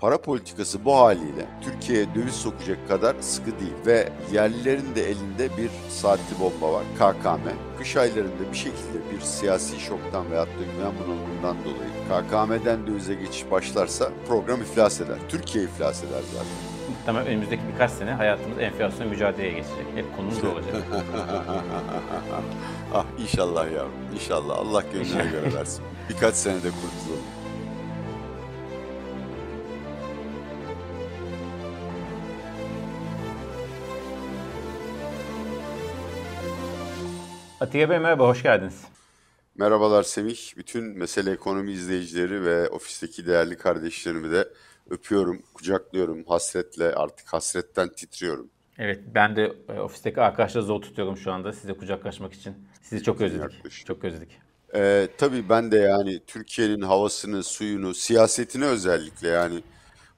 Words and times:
Para 0.00 0.20
politikası 0.20 0.84
bu 0.84 0.96
haliyle 0.96 1.46
Türkiye'ye 1.62 2.14
döviz 2.14 2.34
sokacak 2.34 2.88
kadar 2.88 3.16
sıkı 3.20 3.60
değil 3.60 3.72
ve 3.86 4.08
yerlilerin 4.32 4.94
de 4.94 5.10
elinde 5.10 5.56
bir 5.56 5.70
saatli 5.88 6.40
bomba 6.40 6.72
var 6.72 6.84
KKM. 6.98 7.48
Kış 7.78 7.96
aylarında 7.96 8.52
bir 8.52 8.56
şekilde 8.56 9.10
bir 9.14 9.20
siyasi 9.20 9.80
şoktan 9.80 10.30
veyahut 10.30 10.48
da 10.48 10.62
güven 10.76 10.92
bunalımından 11.04 11.56
dolayı 11.64 11.90
KKM'den 12.08 12.86
dövize 12.86 13.14
geçiş 13.14 13.50
başlarsa 13.50 14.10
program 14.28 14.60
iflas 14.60 15.00
eder. 15.00 15.16
Türkiye 15.28 15.64
iflas 15.64 16.04
eder 16.04 16.22
zaten. 16.32 16.46
Muhtemelen 16.90 17.26
önümüzdeki 17.26 17.62
birkaç 17.72 17.90
sene 17.90 18.10
hayatımız 18.10 18.58
enflasyonla 18.58 19.10
mücadeleye 19.10 19.52
geçecek. 19.52 19.86
Hep 19.94 20.16
konumuz 20.16 20.42
da 20.42 20.50
olacak. 20.50 20.74
ah 22.94 23.04
inşallah 23.18 23.72
ya. 23.72 23.84
İnşallah. 24.14 24.58
Allah 24.58 24.82
gönlüne 24.92 25.30
göre 25.30 25.54
versin. 25.54 25.84
Birkaç 26.08 26.34
senede 26.34 26.68
kurtulalım. 26.70 27.39
Atiye 37.60 37.90
Bey 37.90 37.98
merhaba, 37.98 38.28
hoş 38.28 38.42
geldiniz. 38.42 38.84
Merhabalar 39.54 40.02
Semih. 40.02 40.56
Bütün 40.56 40.84
Mesele 40.84 41.30
Ekonomi 41.30 41.72
izleyicileri 41.72 42.44
ve 42.44 42.68
ofisteki 42.68 43.26
değerli 43.26 43.56
kardeşlerimi 43.56 44.30
de 44.30 44.48
öpüyorum, 44.90 45.42
kucaklıyorum. 45.54 46.24
Hasretle, 46.24 46.94
artık 46.94 47.28
hasretten 47.28 47.88
titriyorum. 47.88 48.50
Evet, 48.78 49.00
ben 49.14 49.36
de 49.36 49.52
e, 49.68 49.80
ofisteki 49.80 50.20
arkadaşları 50.20 50.64
zor 50.64 50.82
tutuyorum 50.82 51.16
şu 51.16 51.32
anda 51.32 51.52
size 51.52 51.72
kucaklaşmak 51.72 52.32
için. 52.32 52.54
Sizi 52.82 53.02
çok 53.02 53.20
özledik. 53.20 53.54
Yaklaşık. 53.54 53.86
Çok 53.86 54.04
özledik. 54.04 54.38
Ee, 54.74 55.08
tabii 55.18 55.48
ben 55.48 55.72
de 55.72 55.78
yani 55.78 56.20
Türkiye'nin 56.26 56.82
havasını, 56.82 57.42
suyunu, 57.42 57.94
siyasetini 57.94 58.64
özellikle 58.64 59.28
yani 59.28 59.62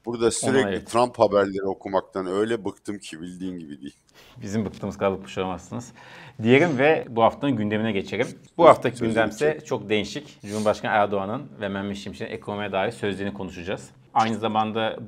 burada 0.06 0.30
sürekli 0.30 0.68
evet. 0.68 0.86
Trump 0.86 1.18
haberleri 1.18 1.64
okumaktan 1.64 2.26
öyle 2.26 2.64
bıktım 2.64 2.98
ki 2.98 3.20
bildiğin 3.20 3.58
gibi 3.58 3.80
değil. 3.80 3.96
Bizim 4.42 4.64
bıktığımız 4.64 4.98
kadar 4.98 5.12
bıkmışamazsınız. 5.12 5.92
Diyelim 6.42 6.78
ve 6.78 7.06
bu 7.08 7.22
haftanın 7.22 7.56
gündemine 7.56 7.92
geçelim. 7.92 8.26
Bu 8.56 8.66
haftaki 8.66 8.96
Sözünü 8.96 9.14
gündemse 9.14 9.60
çok 9.64 9.88
değişik. 9.88 10.42
Cumhurbaşkanı 10.42 10.92
Erdoğan'ın 10.92 11.42
ve 11.60 11.68
Mehmet 11.68 11.96
Şimşek'in 11.96 12.34
ekonomiye 12.34 12.72
dair 12.72 12.90
sözlerini 12.90 13.34
konuşacağız. 13.34 13.90
Aynı 14.14 14.38
zamanda 14.38 14.98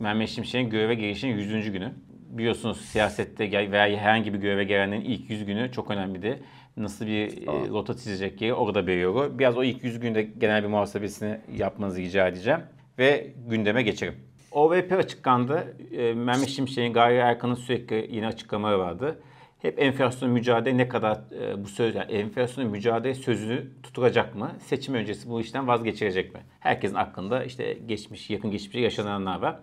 Mehmet 0.00 0.28
Şimşek'in 0.28 0.70
göreve 0.70 0.94
gelişinin 0.94 1.36
100. 1.36 1.72
günü. 1.72 1.92
Biliyorsunuz 2.08 2.80
siyasette 2.80 3.70
veya 3.72 3.98
herhangi 3.98 4.34
bir 4.34 4.38
göreve 4.38 4.64
gelenlerin 4.64 5.04
ilk 5.04 5.30
100 5.30 5.44
günü 5.44 5.72
çok 5.72 5.90
önemlidir. 5.90 6.38
Nasıl 6.76 7.06
bir 7.06 7.42
e, 7.42 7.44
Tamam. 7.44 7.68
rota 7.68 7.94
çizecek 7.94 8.40
yeri 8.40 8.54
orada 8.54 8.86
belirliyor. 8.86 9.38
Biraz 9.38 9.56
o 9.56 9.64
ilk 9.64 9.84
100 9.84 10.00
günde 10.00 10.22
genel 10.22 10.62
bir 10.62 10.68
muhasebesini 10.68 11.40
yapmanızı 11.56 12.00
rica 12.00 12.28
edeceğim. 12.28 12.60
Ve 12.98 13.34
gündeme 13.46 13.82
geçelim. 13.82 14.14
OVP 14.54 14.92
açıklandı. 14.92 15.76
E, 15.92 16.14
Mehmet 16.14 16.48
Şimşek'in, 16.48 16.92
Gaye 16.92 17.18
Erkan'ın 17.18 17.54
sürekli 17.54 18.08
yine 18.10 18.26
açıklamaları 18.26 18.78
vardı. 18.78 19.22
Hep 19.62 19.82
enflasyon 19.82 20.30
mücadele 20.30 20.76
ne 20.76 20.88
kadar 20.88 21.18
e, 21.40 21.64
bu 21.64 21.68
söz, 21.68 21.94
yani 21.94 22.12
enflasyon 22.12 22.70
mücadele 22.70 23.14
sözünü 23.14 23.66
tutulacak 23.82 24.34
mı? 24.34 24.50
Seçim 24.58 24.94
öncesi 24.94 25.30
bu 25.30 25.40
işten 25.40 25.68
vazgeçirecek 25.68 26.34
mi? 26.34 26.40
Herkesin 26.60 26.94
aklında 26.94 27.44
işte 27.44 27.78
geçmiş, 27.86 28.30
yakın 28.30 28.50
geçmişte 28.50 28.80
yaşananlar 28.80 29.38
var. 29.38 29.56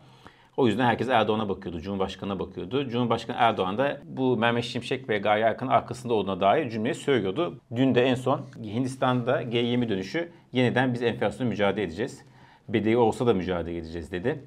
O 0.58 0.67
yüzden 0.67 0.86
herkes 0.86 1.09
Erdoğan'a 1.09 1.50
bakıyordu, 1.50 1.81
Cumhurbaşkanı'na 1.81 2.39
bakıyordu. 2.39 2.89
Cumhurbaşkanı 2.89 3.38
Erdoğan 3.39 3.78
da 3.78 4.02
bu 4.06 4.38
Mehmet 4.38 4.64
Şimşek 4.64 5.09
ve 5.09 5.17
Gaye 5.17 5.44
Erkan'ın 5.44 5.72
arkasında 5.72 6.14
olduğuna 6.14 6.42
dair 6.42 6.69
cümleyi 6.69 6.95
söylüyordu. 6.95 7.59
Dün 7.75 7.95
de 7.95 8.03
en 8.03 8.16
son 8.16 8.42
Hindistan'da 8.64 9.44
G20 9.44 9.89
dönüşü 9.89 10.31
yeniden 10.53 10.94
biz 10.94 11.03
enflasyonla 11.03 11.50
mücadele 11.50 11.84
edeceğiz. 11.84 12.25
Bedeli 12.69 12.97
olsa 12.97 13.28
da 13.28 13.34
mücadele 13.34 13.78
edeceğiz 13.78 14.12
dedi. 14.12 14.44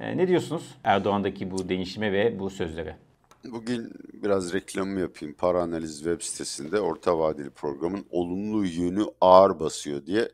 E, 0.00 0.16
ne 0.16 0.28
diyorsunuz 0.28 0.74
Erdoğan'daki 0.84 1.50
bu 1.50 1.68
değişime 1.68 2.12
ve 2.12 2.38
bu 2.38 2.50
sözlere? 2.50 2.96
Bugün 3.44 3.92
biraz 4.12 4.52
reklamı 4.52 5.00
yapayım. 5.00 5.34
Para 5.38 5.62
Analiz 5.62 5.96
web 5.96 6.20
sitesinde 6.20 6.80
orta 6.80 7.18
vadeli 7.18 7.50
programın 7.50 8.06
olumlu 8.10 8.66
yönü 8.66 9.04
ağır 9.20 9.60
basıyor 9.60 10.06
diye 10.06 10.28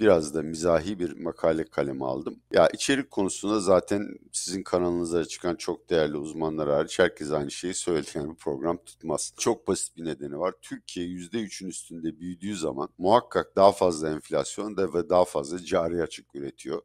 biraz 0.00 0.34
da 0.34 0.42
mizahi 0.42 0.98
bir 0.98 1.20
makale 1.20 1.64
kaleme 1.64 2.04
aldım. 2.04 2.36
Ya 2.52 2.68
içerik 2.68 3.10
konusunda 3.10 3.60
zaten 3.60 4.08
sizin 4.32 4.62
kanalınıza 4.62 5.24
çıkan 5.24 5.54
çok 5.56 5.90
değerli 5.90 6.16
uzmanlar 6.16 6.68
hariç 6.68 6.98
herkes 6.98 7.30
aynı 7.30 7.50
şeyi 7.50 7.74
söyledi. 7.74 8.08
Yani 8.14 8.28
bu 8.28 8.34
program 8.34 8.76
tutmaz. 8.76 9.32
Çok 9.38 9.68
basit 9.68 9.96
bir 9.96 10.04
nedeni 10.04 10.38
var. 10.38 10.54
Türkiye 10.62 11.06
%3'ün 11.06 11.68
üstünde 11.68 12.20
büyüdüğü 12.20 12.56
zaman 12.56 12.88
muhakkak 12.98 13.56
daha 13.56 13.72
fazla 13.72 14.10
enflasyon 14.10 14.76
da 14.76 14.94
ve 14.94 15.08
daha 15.08 15.24
fazla 15.24 15.58
cari 15.58 16.02
açık 16.02 16.34
üretiyor. 16.34 16.82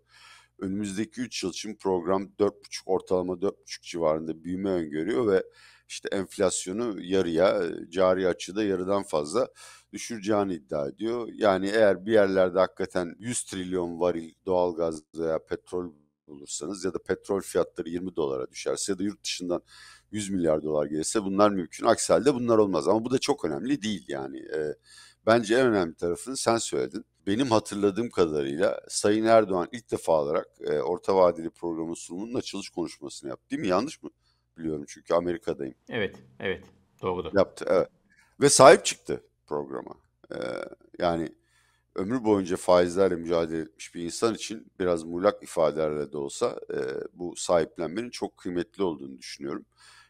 Önümüzdeki 0.60 1.22
3 1.22 1.44
yıl 1.44 1.50
için 1.52 1.76
program 1.76 2.24
4,5 2.40 2.54
ortalama 2.86 3.34
4,5 3.34 3.54
civarında 3.82 4.44
büyüme 4.44 4.70
öngörüyor 4.70 5.28
ve 5.28 5.44
işte 5.88 6.10
enflasyonu 6.12 7.02
yarıya, 7.02 7.62
cari 7.90 8.28
açığı 8.28 8.56
da 8.56 8.64
yarıdan 8.64 9.04
fazla 9.04 9.48
düşüreceğini 9.94 10.54
iddia 10.54 10.88
ediyor. 10.88 11.30
Yani 11.34 11.70
eğer 11.70 12.06
bir 12.06 12.14
yerlerde 12.14 12.60
hakikaten 12.60 13.16
100 13.20 13.44
trilyon 13.44 14.00
varil 14.00 14.34
doğalgaz 14.46 15.02
veya 15.18 15.40
petrol 15.46 15.92
bulursanız 16.28 16.86
ya 16.86 16.94
da 16.94 16.98
petrol 17.04 17.42
fiyatları 17.42 17.90
20 17.90 18.16
dolara 18.16 18.52
düşerse 18.52 18.92
ya 18.92 19.00
da 19.00 19.04
yurt 19.04 19.24
dışından 19.24 19.62
100 20.12 20.30
milyar 20.30 20.64
dolar 20.64 20.86
gelirse 20.86 21.24
bunlar 21.24 21.50
mümkün. 21.50 21.86
Aksi 21.86 22.14
halde 22.14 22.34
bunlar 22.34 22.58
olmaz 22.58 22.88
ama 22.88 23.06
bu 23.06 23.12
da 23.12 23.20
çok 23.20 23.46
önemli 23.46 23.82
değil 23.82 24.06
yani. 24.08 24.40
Ee, 24.40 24.76
bence 25.26 25.56
en 25.56 25.68
önemli 25.68 25.96
tarafını 25.96 26.38
sen 26.38 26.58
söyledin. 26.58 27.06
Benim 27.28 27.52
hatırladığım 27.52 28.10
kadarıyla 28.10 28.82
Sayın 28.90 29.26
Erdoğan 29.26 29.68
ilk 29.72 29.92
defa 29.92 30.22
olarak 30.22 30.48
e, 30.62 30.80
orta 30.80 31.16
vadeli 31.16 31.50
programın 31.50 31.94
sunumunun 31.94 32.34
açılış 32.34 32.70
konuşmasını 32.70 33.30
yaptı. 33.30 33.50
Değil 33.50 33.62
mi? 33.62 33.68
Yanlış 33.68 34.04
mı? 34.04 34.10
Biliyorum 34.58 34.86
çünkü 34.88 35.14
Amerika'dayım. 35.14 35.76
Evet, 35.90 36.16
evet. 36.40 36.64
Doğrudur. 37.02 37.32
Yaptı 37.34 37.66
evet. 37.68 37.90
Ve 38.42 38.50
sahip 38.50 38.86
çıktı 38.86 39.24
programa. 39.48 39.96
Ee, 40.32 40.38
yani 41.00 41.30
ömrü 41.96 42.24
boyunca 42.24 42.58
faizlerle 42.58 43.16
mücadele 43.16 43.62
etmiş 43.62 43.96
bir 43.96 44.04
insan 44.04 44.34
için 44.34 44.72
biraz 44.80 45.04
muğlak 45.04 45.44
ifadelerle 45.44 46.12
de 46.12 46.18
olsa 46.18 46.60
e, 46.74 46.80
bu 47.14 47.36
sahiplenmenin 47.36 48.10
çok 48.10 48.38
kıymetli 48.38 48.84
olduğunu 48.84 49.18
düşünüyorum. 49.18 49.66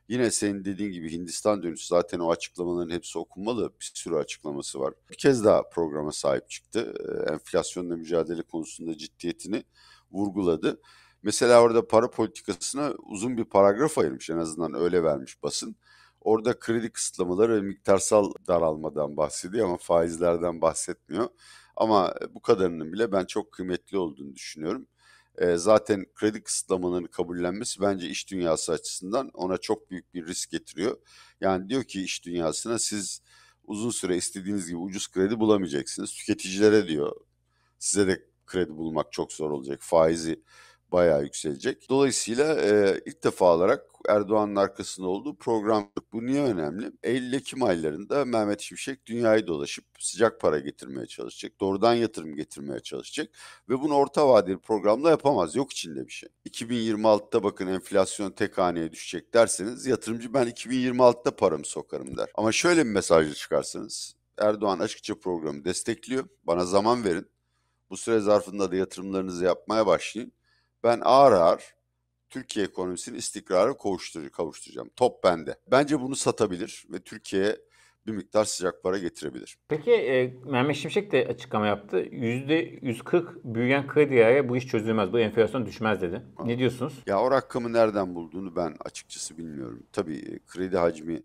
Yine 0.07 0.31
senin 0.31 0.65
dediğin 0.65 0.91
gibi 0.91 1.11
Hindistan 1.11 1.63
dönüşü 1.63 1.87
zaten 1.87 2.19
o 2.19 2.31
açıklamaların 2.31 2.89
hepsi 2.89 3.19
okunmalı. 3.19 3.73
Bir 3.81 3.91
sürü 3.93 4.15
açıklaması 4.15 4.79
var. 4.79 4.93
Bir 5.11 5.15
kez 5.17 5.43
daha 5.45 5.69
programa 5.69 6.11
sahip 6.11 6.49
çıktı. 6.49 6.93
Ee, 6.99 7.33
enflasyonla 7.33 7.95
mücadele 7.97 8.41
konusunda 8.41 8.97
ciddiyetini 8.97 9.63
vurguladı. 10.11 10.81
Mesela 11.23 11.61
orada 11.61 11.87
para 11.87 12.09
politikasına 12.09 12.93
uzun 13.03 13.37
bir 13.37 13.45
paragraf 13.45 13.97
ayırmış. 13.97 14.29
En 14.29 14.37
azından 14.37 14.73
öyle 14.73 15.03
vermiş 15.03 15.43
basın. 15.43 15.75
Orada 16.21 16.59
kredi 16.59 16.89
kısıtlamaları 16.89 17.55
ve 17.55 17.61
miktarsal 17.61 18.31
daralmadan 18.47 19.17
bahsediyor 19.17 19.65
ama 19.65 19.77
faizlerden 19.77 20.61
bahsetmiyor. 20.61 21.29
Ama 21.75 22.15
bu 22.29 22.41
kadarının 22.41 22.93
bile 22.93 23.11
ben 23.11 23.25
çok 23.25 23.51
kıymetli 23.51 23.97
olduğunu 23.97 24.35
düşünüyorum. 24.35 24.87
E, 25.37 25.57
zaten 25.57 26.05
kredi 26.15 26.43
kısıtlamalarının 26.43 27.07
kabullenmesi 27.07 27.81
bence 27.81 28.09
iş 28.09 28.31
dünyası 28.31 28.71
açısından 28.71 29.29
ona 29.33 29.57
çok 29.57 29.91
büyük 29.91 30.13
bir 30.13 30.27
risk 30.27 30.51
getiriyor. 30.51 30.97
Yani 31.41 31.69
diyor 31.69 31.83
ki 31.83 32.03
iş 32.03 32.25
dünyasına 32.25 32.79
siz 32.79 33.21
uzun 33.63 33.89
süre 33.89 34.17
istediğiniz 34.17 34.67
gibi 34.67 34.77
ucuz 34.77 35.11
kredi 35.11 35.39
bulamayacaksınız. 35.39 36.13
Tüketicilere 36.13 36.87
diyor 36.87 37.15
size 37.79 38.07
de 38.07 38.25
kredi 38.45 38.77
bulmak 38.77 39.11
çok 39.11 39.33
zor 39.33 39.51
olacak. 39.51 39.79
Faizi 39.81 40.43
bayağı 40.95 41.23
yükselecek. 41.23 41.89
Dolayısıyla 41.89 42.61
e, 42.61 43.01
ilk 43.05 43.23
defa 43.23 43.55
olarak 43.55 43.81
Erdoğan'ın 44.09 44.55
arkasında 44.55 45.07
olduğu 45.07 45.35
program. 45.37 45.91
Bu 46.13 46.25
niye 46.25 46.43
önemli? 46.43 46.91
Eylül-Ekim 47.03 47.63
aylarında 47.63 48.25
Mehmet 48.25 48.61
Şimşek 48.61 49.05
dünyayı 49.05 49.47
dolaşıp 49.47 49.85
sıcak 49.99 50.41
para 50.41 50.59
getirmeye 50.59 51.05
çalışacak. 51.05 51.59
Doğrudan 51.59 51.93
yatırım 51.93 52.35
getirmeye 52.35 52.79
çalışacak. 52.79 53.29
Ve 53.69 53.81
bunu 53.81 53.95
orta 53.95 54.29
vadeli 54.29 54.57
programla 54.57 55.09
yapamaz. 55.09 55.55
Yok 55.55 55.71
içinde 55.71 56.07
bir 56.07 56.11
şey. 56.11 56.29
2026'da 56.49 57.43
bakın 57.43 57.67
enflasyon 57.67 58.31
tek 58.31 58.57
haneye 58.57 58.91
düşecek 58.91 59.33
derseniz 59.33 59.85
yatırımcı 59.85 60.33
ben 60.33 60.47
2026'da 60.47 61.35
paramı 61.35 61.65
sokarım 61.65 62.17
der. 62.17 62.29
Ama 62.35 62.51
şöyle 62.51 62.85
bir 62.85 62.91
mesajla 62.91 63.33
çıkarsanız 63.33 64.15
Erdoğan 64.37 64.79
açıkça 64.79 65.19
programı 65.19 65.65
destekliyor. 65.65 66.27
Bana 66.43 66.65
zaman 66.65 67.03
verin. 67.03 67.27
Bu 67.89 67.97
süre 67.97 68.19
zarfında 68.19 68.71
da 68.71 68.75
yatırımlarınızı 68.75 69.45
yapmaya 69.45 69.87
başlayın. 69.87 70.31
Ben 70.85 71.01
ağır 71.03 71.31
ağır 71.31 71.75
Türkiye 72.29 72.65
ekonomisini 72.65 73.17
istikrara 73.17 73.77
kavuştur 73.77 74.29
kavuşturacağım. 74.29 74.89
Top 74.95 75.23
bende. 75.23 75.55
Bence 75.71 76.01
bunu 76.01 76.15
satabilir 76.15 76.85
ve 76.93 76.99
Türkiye'ye 76.99 77.57
bir 78.07 78.11
miktar 78.11 78.45
sıcak 78.45 78.83
para 78.83 78.97
getirebilir. 78.97 79.57
Peki 79.67 79.91
e, 79.91 80.37
Mehmet 80.45 80.75
Şimşek 80.75 81.11
de 81.11 81.27
açıklama 81.27 81.67
yaptı. 81.67 82.01
%140 82.01 83.25
büyüyen 83.43 83.87
krediye 83.87 84.49
bu 84.49 84.57
iş 84.57 84.67
çözülmez, 84.67 85.13
bu 85.13 85.19
enflasyon 85.19 85.65
düşmez 85.65 86.01
dedi. 86.01 86.21
Ne 86.45 86.57
diyorsunuz? 86.57 86.93
Ya 87.07 87.21
o 87.21 87.31
rakamı 87.31 87.73
nereden 87.73 88.15
bulduğunu 88.15 88.55
ben 88.55 88.75
açıkçası 88.85 89.37
bilmiyorum. 89.37 89.83
Tabii 89.91 90.39
kredi 90.47 90.77
hacmi 90.77 91.23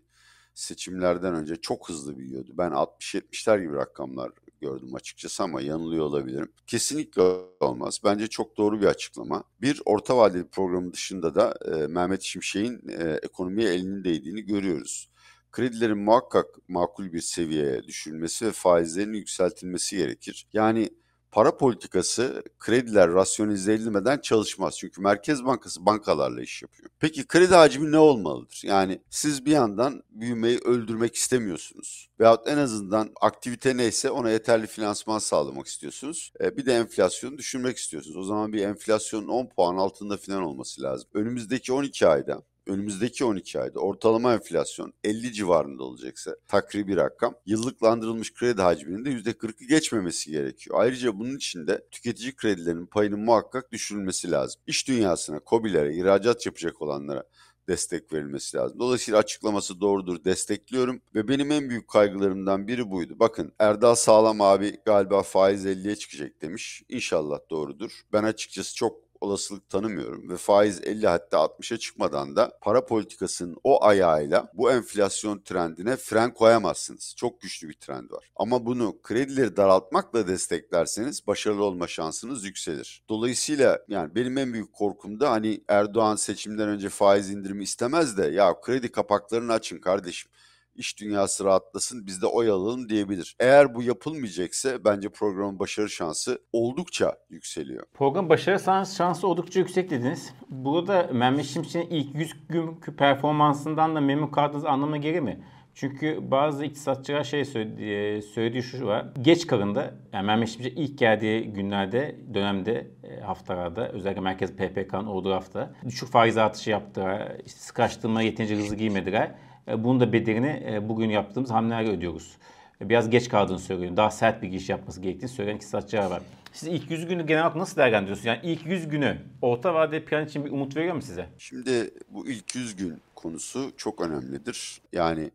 seçimlerden 0.53 1.35
önce 1.35 1.55
çok 1.55 1.89
hızlı 1.89 2.17
büyüyordu. 2.17 2.51
Ben 2.53 2.71
60-70'ler 2.71 3.61
gibi 3.61 3.75
rakamlar 3.75 4.31
gördüm 4.61 4.95
açıkçası 4.95 5.43
ama 5.43 5.61
yanılıyor 5.61 6.05
olabilirim. 6.05 6.51
Kesinlikle 6.67 7.21
olmaz. 7.59 7.99
Bence 8.03 8.27
çok 8.27 8.57
doğru 8.57 8.81
bir 8.81 8.85
açıklama. 8.85 9.43
Bir 9.61 9.81
orta 9.85 10.17
vadeli 10.17 10.47
programı 10.47 10.93
dışında 10.93 11.35
da 11.35 11.53
e, 11.65 11.87
Mehmet 11.87 12.21
Şimşek'in 12.21 12.89
e, 12.89 13.19
ekonomiye 13.23 13.73
elinin 13.73 14.03
değdiğini 14.03 14.41
görüyoruz. 14.41 15.09
Kredilerin 15.51 15.97
muhakkak 15.97 16.45
makul 16.67 17.13
bir 17.13 17.21
seviyeye 17.21 17.83
düşürülmesi 17.83 18.45
ve 18.45 18.51
faizlerin 18.51 19.13
yükseltilmesi 19.13 19.97
gerekir. 19.97 20.47
Yani 20.53 20.89
para 21.31 21.57
politikası 21.57 22.43
krediler 22.59 23.13
rasyonize 23.13 23.73
edilmeden 23.73 24.17
çalışmaz. 24.17 24.77
Çünkü 24.77 25.01
Merkez 25.01 25.45
Bankası 25.45 25.85
bankalarla 25.85 26.41
iş 26.41 26.61
yapıyor. 26.61 26.89
Peki 26.99 27.27
kredi 27.27 27.55
hacmi 27.55 27.91
ne 27.91 27.97
olmalıdır? 27.97 28.61
Yani 28.65 29.01
siz 29.09 29.45
bir 29.45 29.51
yandan 29.51 30.03
büyümeyi 30.09 30.59
öldürmek 30.59 31.15
istemiyorsunuz. 31.15 32.09
Veyahut 32.19 32.47
en 32.47 32.57
azından 32.57 33.11
aktivite 33.21 33.77
neyse 33.77 34.11
ona 34.11 34.29
yeterli 34.29 34.67
finansman 34.67 35.19
sağlamak 35.19 35.67
istiyorsunuz. 35.67 36.33
E, 36.41 36.57
bir 36.57 36.65
de 36.65 36.73
enflasyonu 36.73 37.37
düşürmek 37.37 37.77
istiyorsunuz. 37.77 38.17
O 38.17 38.23
zaman 38.23 38.53
bir 38.53 38.61
enflasyonun 38.61 39.27
10 39.27 39.47
puan 39.47 39.77
altında 39.77 40.17
falan 40.17 40.43
olması 40.43 40.81
lazım. 40.81 41.09
Önümüzdeki 41.13 41.73
12 41.73 42.07
ayda 42.07 42.41
önümüzdeki 42.71 43.25
12 43.25 43.59
ayda 43.59 43.79
ortalama 43.79 44.33
enflasyon 44.33 44.93
50 45.03 45.33
civarında 45.33 45.83
olacaksa 45.83 46.35
takribi 46.47 46.95
rakam 46.95 47.35
yıllıklandırılmış 47.45 48.33
kredi 48.33 48.61
hacminin 48.61 49.05
de 49.05 49.09
%40'ı 49.09 49.67
geçmemesi 49.67 50.31
gerekiyor. 50.31 50.77
Ayrıca 50.79 51.19
bunun 51.19 51.35
için 51.35 51.67
de 51.67 51.87
tüketici 51.91 52.35
kredilerinin 52.35 52.85
payının 52.85 53.19
muhakkak 53.19 53.71
düşürülmesi 53.71 54.31
lazım. 54.31 54.61
İş 54.67 54.87
dünyasına, 54.87 55.39
COBİ'lere, 55.49 55.95
ihracat 55.95 56.45
yapacak 56.45 56.81
olanlara 56.81 57.23
destek 57.67 58.13
verilmesi 58.13 58.57
lazım. 58.57 58.79
Dolayısıyla 58.79 59.19
açıklaması 59.19 59.81
doğrudur, 59.81 60.23
destekliyorum 60.23 61.01
ve 61.15 61.27
benim 61.27 61.51
en 61.51 61.69
büyük 61.69 61.87
kaygılarımdan 61.87 62.67
biri 62.67 62.91
buydu. 62.91 63.15
Bakın 63.19 63.53
Erdal 63.59 63.95
Sağlam 63.95 64.41
abi 64.41 64.77
galiba 64.85 65.23
faiz 65.23 65.65
50'ye 65.65 65.95
çıkacak 65.95 66.41
demiş. 66.41 66.83
İnşallah 66.89 67.39
doğrudur. 67.49 67.91
Ben 68.13 68.23
açıkçası 68.23 68.75
çok 68.75 69.10
olasılık 69.21 69.69
tanımıyorum 69.69 70.29
ve 70.29 70.37
faiz 70.37 70.81
50 70.83 71.07
hatta 71.07 71.37
60'a 71.37 71.77
çıkmadan 71.77 72.35
da 72.35 72.57
para 72.61 72.85
politikasının 72.85 73.57
o 73.63 73.83
ayağıyla 73.83 74.51
bu 74.53 74.71
enflasyon 74.71 75.39
trendine 75.39 75.95
fren 75.97 76.33
koyamazsınız. 76.33 77.13
Çok 77.17 77.41
güçlü 77.41 77.69
bir 77.69 77.73
trend 77.73 78.11
var. 78.11 78.31
Ama 78.35 78.65
bunu 78.65 79.01
kredileri 79.01 79.57
daraltmakla 79.57 80.27
desteklerseniz 80.27 81.27
başarılı 81.27 81.63
olma 81.63 81.87
şansınız 81.87 82.45
yükselir. 82.45 83.03
Dolayısıyla 83.09 83.79
yani 83.87 84.15
benim 84.15 84.37
en 84.37 84.53
büyük 84.53 84.73
korkum 84.73 85.19
da 85.19 85.31
hani 85.31 85.63
Erdoğan 85.67 86.15
seçimden 86.15 86.69
önce 86.69 86.89
faiz 86.89 87.29
indirimi 87.29 87.63
istemez 87.63 88.17
de 88.17 88.27
ya 88.27 88.61
kredi 88.61 88.91
kapaklarını 88.91 89.53
açın 89.53 89.79
kardeşim 89.79 90.31
iş 90.81 90.99
dünyası 90.99 91.45
rahatlasın 91.45 92.07
biz 92.07 92.21
de 92.21 92.25
oy 92.25 92.49
alalım 92.49 92.89
diyebilir. 92.89 93.35
Eğer 93.39 93.75
bu 93.75 93.83
yapılmayacaksa 93.83 94.85
bence 94.85 95.09
programın 95.09 95.59
başarı 95.59 95.89
şansı 95.89 96.39
oldukça 96.53 97.17
yükseliyor. 97.29 97.85
Program 97.93 98.29
başarı 98.29 98.85
şansı 98.85 99.27
oldukça 99.27 99.59
yüksek 99.59 99.89
dediniz. 99.89 100.33
Burada 100.49 101.09
Mehmet 101.13 101.45
Şimşek'in 101.45 101.89
ilk 101.89 102.15
100 102.15 102.47
günkü 102.49 102.95
performansından 102.95 103.95
da 103.95 104.01
memnun 104.01 104.27
kaldığınız 104.27 104.65
anlamına 104.65 104.97
gelir 104.97 105.19
mi? 105.19 105.43
Çünkü 105.73 106.31
bazı 106.31 106.65
iktisatçılar 106.65 107.23
şey 107.23 107.45
söyledi, 107.45 108.21
söylediği 108.21 108.63
şu 108.63 108.87
var. 108.87 109.05
Geç 109.21 109.47
karında 109.47 109.93
yani 110.13 110.25
Mehmet 110.25 110.49
Şimşek 110.49 110.73
ilk 110.77 110.97
geldiği 110.97 111.53
günlerde, 111.53 112.15
dönemde, 112.33 112.91
e, 113.03 113.19
haftalarda 113.19 113.89
özellikle 113.89 114.21
Merkez 114.21 114.55
PPK'nın 114.55 115.05
olduğu 115.05 115.33
hafta 115.33 115.73
düşük 115.85 116.09
faiz 116.09 116.37
artışı 116.37 116.69
yaptılar. 116.69 117.31
İşte 117.45 117.59
sıkıştırma 117.59 118.21
yeterince 118.21 118.55
hızlı 118.55 118.75
giymediler. 118.75 119.31
E, 119.67 119.83
bunun 119.83 119.99
da 119.99 120.13
bedelini 120.13 120.63
e, 120.71 120.89
bugün 120.89 121.09
yaptığımız 121.09 121.51
hamlelerle 121.51 121.89
ödüyoruz. 121.89 122.37
E, 122.81 122.89
biraz 122.89 123.09
geç 123.09 123.29
kaldığını 123.29 123.59
söylüyorum. 123.59 123.97
Daha 123.97 124.11
sert 124.11 124.41
bir 124.41 124.47
giriş 124.47 124.69
yapması 124.69 125.01
gerektiğini 125.01 125.29
söyleyen 125.29 125.55
iktisatçılar 125.55 126.11
var. 126.11 126.21
Siz 126.53 126.69
ilk 126.69 126.91
100 126.91 127.07
günü 127.07 127.27
genel 127.27 127.41
olarak 127.41 127.55
nasıl 127.55 127.77
değerlendiriyorsunuz? 127.77 128.25
Yani 128.25 128.39
ilk 128.43 128.65
100 128.65 128.87
günü 128.87 129.17
orta 129.41 129.73
vadeli 129.73 130.05
plan 130.05 130.25
için 130.25 130.45
bir 130.45 130.51
umut 130.51 130.75
veriyor 130.75 130.95
mu 130.95 131.01
size? 131.01 131.29
Şimdi 131.37 131.93
bu 132.09 132.27
ilk 132.29 132.55
100 132.55 132.75
gün 132.75 133.01
konusu 133.15 133.71
çok 133.77 134.01
önemlidir. 134.01 134.81
Yani 134.93 135.31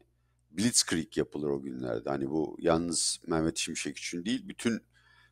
Blitzkrieg 0.51 1.17
yapılır 1.19 1.51
o 1.51 1.63
günlerde. 1.63 2.11
Hani 2.11 2.31
bu 2.31 2.57
yalnız 2.61 3.21
Mehmet 3.27 3.59
Şimşek 3.59 3.99
için 3.99 4.25
değil, 4.25 4.49
bütün 4.49 4.81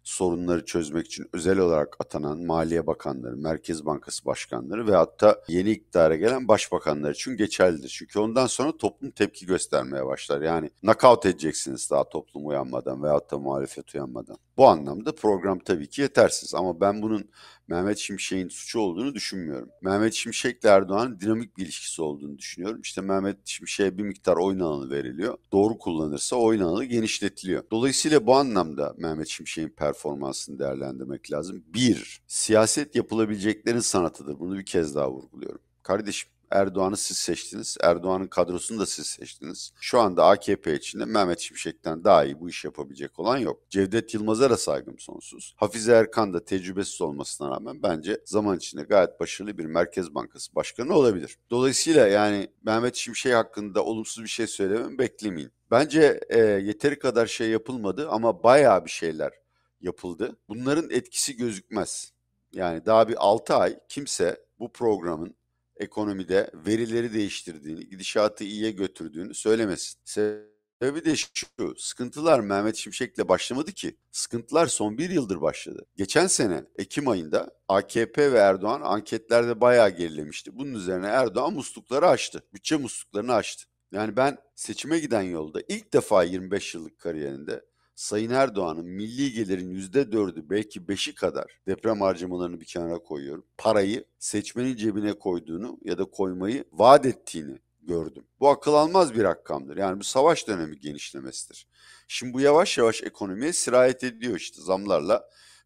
sorunları 0.04 0.64
çözmek 0.64 1.06
için 1.06 1.26
özel 1.32 1.58
olarak 1.58 1.96
atanan 2.00 2.38
Maliye 2.38 2.86
Bakanları, 2.86 3.36
Merkez 3.36 3.86
Bankası 3.86 4.24
Başkanları 4.24 4.86
ve 4.86 4.94
hatta 4.94 5.42
yeni 5.48 5.70
iktidara 5.70 6.16
gelen 6.16 6.48
başbakanlar 6.48 7.10
için 7.10 7.36
geçerlidir. 7.36 7.88
Çünkü 7.88 8.18
ondan 8.18 8.46
sonra 8.46 8.76
toplum 8.76 9.10
tepki 9.10 9.46
göstermeye 9.46 10.06
başlar. 10.06 10.42
Yani 10.42 10.70
nakavt 10.82 11.26
edeceksiniz 11.26 11.90
daha 11.90 12.08
toplum 12.08 12.46
uyanmadan 12.46 13.02
veyahut 13.02 13.30
da 13.30 13.38
muhalefet 13.38 13.94
uyanmadan. 13.94 14.36
Bu 14.56 14.68
anlamda 14.68 15.14
program 15.14 15.58
tabii 15.58 15.88
ki 15.88 16.02
yetersiz 16.02 16.54
ama 16.54 16.80
ben 16.80 17.02
bunun 17.02 17.30
Mehmet 17.68 17.98
Şimşek'in 17.98 18.48
suçu 18.48 18.80
olduğunu 18.80 19.14
düşünmüyorum. 19.14 19.68
Mehmet 19.82 20.14
Şimşek 20.14 20.64
ile 20.64 20.70
Erdoğan'ın 20.70 21.20
dinamik 21.20 21.56
bir 21.56 21.64
ilişkisi 21.64 22.02
olduğunu 22.02 22.38
düşünüyorum. 22.38 22.80
İşte 22.80 23.00
Mehmet 23.00 23.36
Şimşek'e 23.44 23.98
bir 23.98 24.02
miktar 24.02 24.36
oyun 24.36 24.60
alanı 24.60 24.90
veriliyor. 24.90 25.38
Doğru 25.52 25.78
kullanırsa 25.78 26.36
oyun 26.36 26.60
alanı 26.60 26.84
genişletiliyor. 26.84 27.64
Dolayısıyla 27.70 28.26
bu 28.26 28.36
anlamda 28.36 28.94
Mehmet 28.98 29.28
Şimşek'in 29.28 29.68
performansını 29.68 30.58
değerlendirmek 30.58 31.32
lazım. 31.32 31.64
Bir, 31.66 32.22
siyaset 32.26 32.96
yapılabileceklerin 32.96 33.80
sanatıdır. 33.80 34.38
Bunu 34.38 34.58
bir 34.58 34.66
kez 34.66 34.94
daha 34.94 35.10
vurguluyorum. 35.12 35.60
Kardeşim 35.82 36.30
Erdoğan'ı 36.54 36.96
siz 36.96 37.16
seçtiniz. 37.16 37.76
Erdoğan'ın 37.82 38.26
kadrosunu 38.26 38.80
da 38.80 38.86
siz 38.86 39.06
seçtiniz. 39.06 39.72
Şu 39.80 40.00
anda 40.00 40.26
AKP 40.26 40.74
içinde 40.74 41.04
Mehmet 41.04 41.40
Şimşek'ten 41.40 42.04
daha 42.04 42.24
iyi 42.24 42.40
bu 42.40 42.48
iş 42.48 42.64
yapabilecek 42.64 43.18
olan 43.18 43.36
yok. 43.36 43.70
Cevdet 43.70 44.14
Yılmaz'a 44.14 44.50
da 44.50 44.56
saygım 44.56 44.98
sonsuz. 44.98 45.54
Hafize 45.56 45.92
Erkan 45.92 46.34
da 46.34 46.44
tecrübesiz 46.44 47.00
olmasına 47.00 47.50
rağmen 47.50 47.82
bence 47.82 48.20
zaman 48.24 48.56
içinde 48.56 48.82
gayet 48.82 49.20
başarılı 49.20 49.58
bir 49.58 49.64
Merkez 49.64 50.14
Bankası 50.14 50.54
Başkanı 50.54 50.94
olabilir. 50.94 51.38
Dolayısıyla 51.50 52.06
yani 52.08 52.48
Mehmet 52.62 52.96
Şimşek 52.96 53.34
hakkında 53.34 53.84
olumsuz 53.84 54.24
bir 54.24 54.28
şey 54.28 54.46
söylemem 54.46 54.98
beklemeyin. 54.98 55.52
Bence 55.70 56.20
e, 56.28 56.38
yeteri 56.38 56.98
kadar 56.98 57.26
şey 57.26 57.50
yapılmadı 57.50 58.08
ama 58.10 58.42
bayağı 58.42 58.84
bir 58.84 58.90
şeyler 58.90 59.32
yapıldı. 59.80 60.36
Bunların 60.48 60.90
etkisi 60.90 61.36
gözükmez. 61.36 62.12
Yani 62.52 62.86
daha 62.86 63.08
bir 63.08 63.16
6 63.18 63.54
ay 63.54 63.78
kimse 63.88 64.44
bu 64.58 64.72
programın 64.72 65.36
ekonomide 65.76 66.50
verileri 66.54 67.14
değiştirdiğini, 67.14 67.88
gidişatı 67.88 68.44
iyiye 68.44 68.70
götürdüğünü 68.70 69.34
söylemesin. 69.34 70.00
Sebebi 70.04 71.04
de 71.04 71.16
şu, 71.16 71.74
sıkıntılar 71.76 72.40
Mehmet 72.40 72.76
Şimşek'le 72.76 73.28
başlamadı 73.28 73.72
ki. 73.72 73.96
Sıkıntılar 74.12 74.66
son 74.66 74.98
bir 74.98 75.10
yıldır 75.10 75.40
başladı. 75.40 75.86
Geçen 75.96 76.26
sene 76.26 76.64
Ekim 76.76 77.08
ayında 77.08 77.50
AKP 77.68 78.32
ve 78.32 78.38
Erdoğan 78.38 78.80
anketlerde 78.80 79.60
bayağı 79.60 79.90
gerilemişti. 79.90 80.56
Bunun 80.56 80.74
üzerine 80.74 81.06
Erdoğan 81.06 81.52
muslukları 81.52 82.08
açtı. 82.08 82.42
Bütçe 82.54 82.76
musluklarını 82.76 83.34
açtı. 83.34 83.64
Yani 83.92 84.16
ben 84.16 84.38
seçime 84.54 84.98
giden 84.98 85.22
yolda 85.22 85.60
ilk 85.68 85.92
defa 85.92 86.22
25 86.22 86.74
yıllık 86.74 86.98
kariyerinde 86.98 87.64
Sayın 87.94 88.30
Erdoğan'ın 88.30 88.86
milli 88.86 89.32
gelirin 89.32 89.70
yüzde 89.70 90.12
dördü 90.12 90.44
belki 90.50 90.88
beşi 90.88 91.14
kadar 91.14 91.60
deprem 91.66 92.00
harcamalarını 92.00 92.60
bir 92.60 92.66
kenara 92.66 92.98
koyuyorum. 92.98 93.46
Parayı 93.58 94.04
seçmenin 94.18 94.76
cebine 94.76 95.12
koyduğunu 95.12 95.78
ya 95.84 95.98
da 95.98 96.04
koymayı 96.04 96.64
vaat 96.72 97.06
ettiğini 97.06 97.58
gördüm. 97.82 98.24
Bu 98.40 98.48
akıl 98.48 98.74
almaz 98.74 99.14
bir 99.14 99.22
rakamdır. 99.24 99.76
Yani 99.76 100.00
bu 100.00 100.04
savaş 100.04 100.48
dönemi 100.48 100.80
genişlemesidir. 100.80 101.68
Şimdi 102.08 102.32
bu 102.32 102.40
yavaş 102.40 102.78
yavaş 102.78 103.02
ekonomiye 103.02 103.52
sirayet 103.52 104.04
ediyor 104.04 104.36
işte 104.36 104.62
zamlarla 104.62 105.24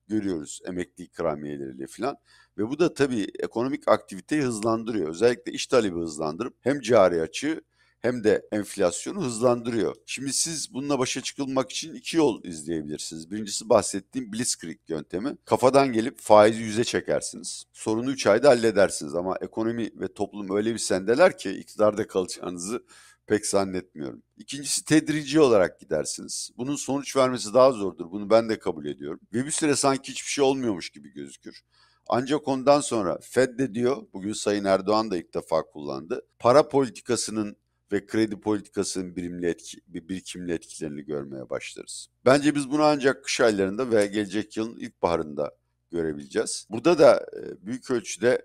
görüyoruz 0.08 0.60
emekli 0.66 1.04
ikramiyeleriyle 1.04 1.86
falan. 1.86 2.16
Ve 2.58 2.68
bu 2.68 2.78
da 2.78 2.94
tabii 2.94 3.26
ekonomik 3.38 3.88
aktiviteyi 3.88 4.42
hızlandırıyor. 4.42 5.08
Özellikle 5.08 5.52
iş 5.52 5.66
talebi 5.66 5.98
hızlandırıp 5.98 6.56
hem 6.60 6.80
cari 6.80 7.20
açığı 7.20 7.60
hem 8.00 8.24
de 8.24 8.48
enflasyonu 8.52 9.24
hızlandırıyor. 9.24 9.96
Şimdi 10.06 10.32
siz 10.32 10.74
bununla 10.74 10.98
başa 10.98 11.20
çıkılmak 11.20 11.72
için 11.72 11.94
iki 11.94 12.16
yol 12.16 12.44
izleyebilirsiniz. 12.44 13.30
Birincisi 13.30 13.68
bahsettiğim 13.68 14.32
Blitzkrieg 14.32 14.78
yöntemi. 14.88 15.36
Kafadan 15.44 15.92
gelip 15.92 16.20
faizi 16.20 16.62
yüze 16.62 16.84
çekersiniz. 16.84 17.64
Sorunu 17.72 18.10
3 18.10 18.26
ayda 18.26 18.48
halledersiniz 18.48 19.14
ama 19.14 19.36
ekonomi 19.40 19.90
ve 20.00 20.14
toplum 20.14 20.56
öyle 20.56 20.72
bir 20.74 20.78
sendeler 20.78 21.38
ki 21.38 21.50
iktidarda 21.50 22.06
kalacağınızı 22.06 22.82
pek 23.26 23.46
zannetmiyorum. 23.46 24.22
İkincisi 24.36 24.84
tedrici 24.84 25.40
olarak 25.40 25.80
gidersiniz. 25.80 26.50
Bunun 26.56 26.76
sonuç 26.76 27.16
vermesi 27.16 27.54
daha 27.54 27.72
zordur. 27.72 28.10
Bunu 28.10 28.30
ben 28.30 28.48
de 28.48 28.58
kabul 28.58 28.86
ediyorum. 28.86 29.20
Ve 29.32 29.46
bir 29.46 29.50
süre 29.50 29.76
sanki 29.76 30.12
hiçbir 30.12 30.30
şey 30.30 30.44
olmuyormuş 30.44 30.90
gibi 30.90 31.12
gözükür. 31.12 31.62
Ancak 32.08 32.48
ondan 32.48 32.80
sonra 32.80 33.18
Fed 33.22 33.58
de 33.58 33.74
diyor, 33.74 34.06
bugün 34.12 34.32
Sayın 34.32 34.64
Erdoğan 34.64 35.10
da 35.10 35.16
ilk 35.16 35.34
defa 35.34 35.62
kullandı. 35.62 36.26
Para 36.38 36.68
politikasının 36.68 37.56
ve 37.92 38.06
kredi 38.06 38.40
politikasının 38.40 39.16
birimli 39.16 39.46
etki, 39.46 39.78
birikimli 39.86 40.52
etkilerini 40.52 41.04
görmeye 41.04 41.50
başlarız. 41.50 42.08
Bence 42.24 42.54
biz 42.54 42.70
bunu 42.70 42.82
ancak 42.82 43.24
kış 43.24 43.40
aylarında 43.40 43.90
ve 43.90 44.06
gelecek 44.06 44.56
yılın 44.56 44.76
ilkbaharında 44.76 45.52
görebileceğiz. 45.90 46.66
Burada 46.70 46.98
da 46.98 47.26
büyük 47.62 47.90
ölçüde 47.90 48.42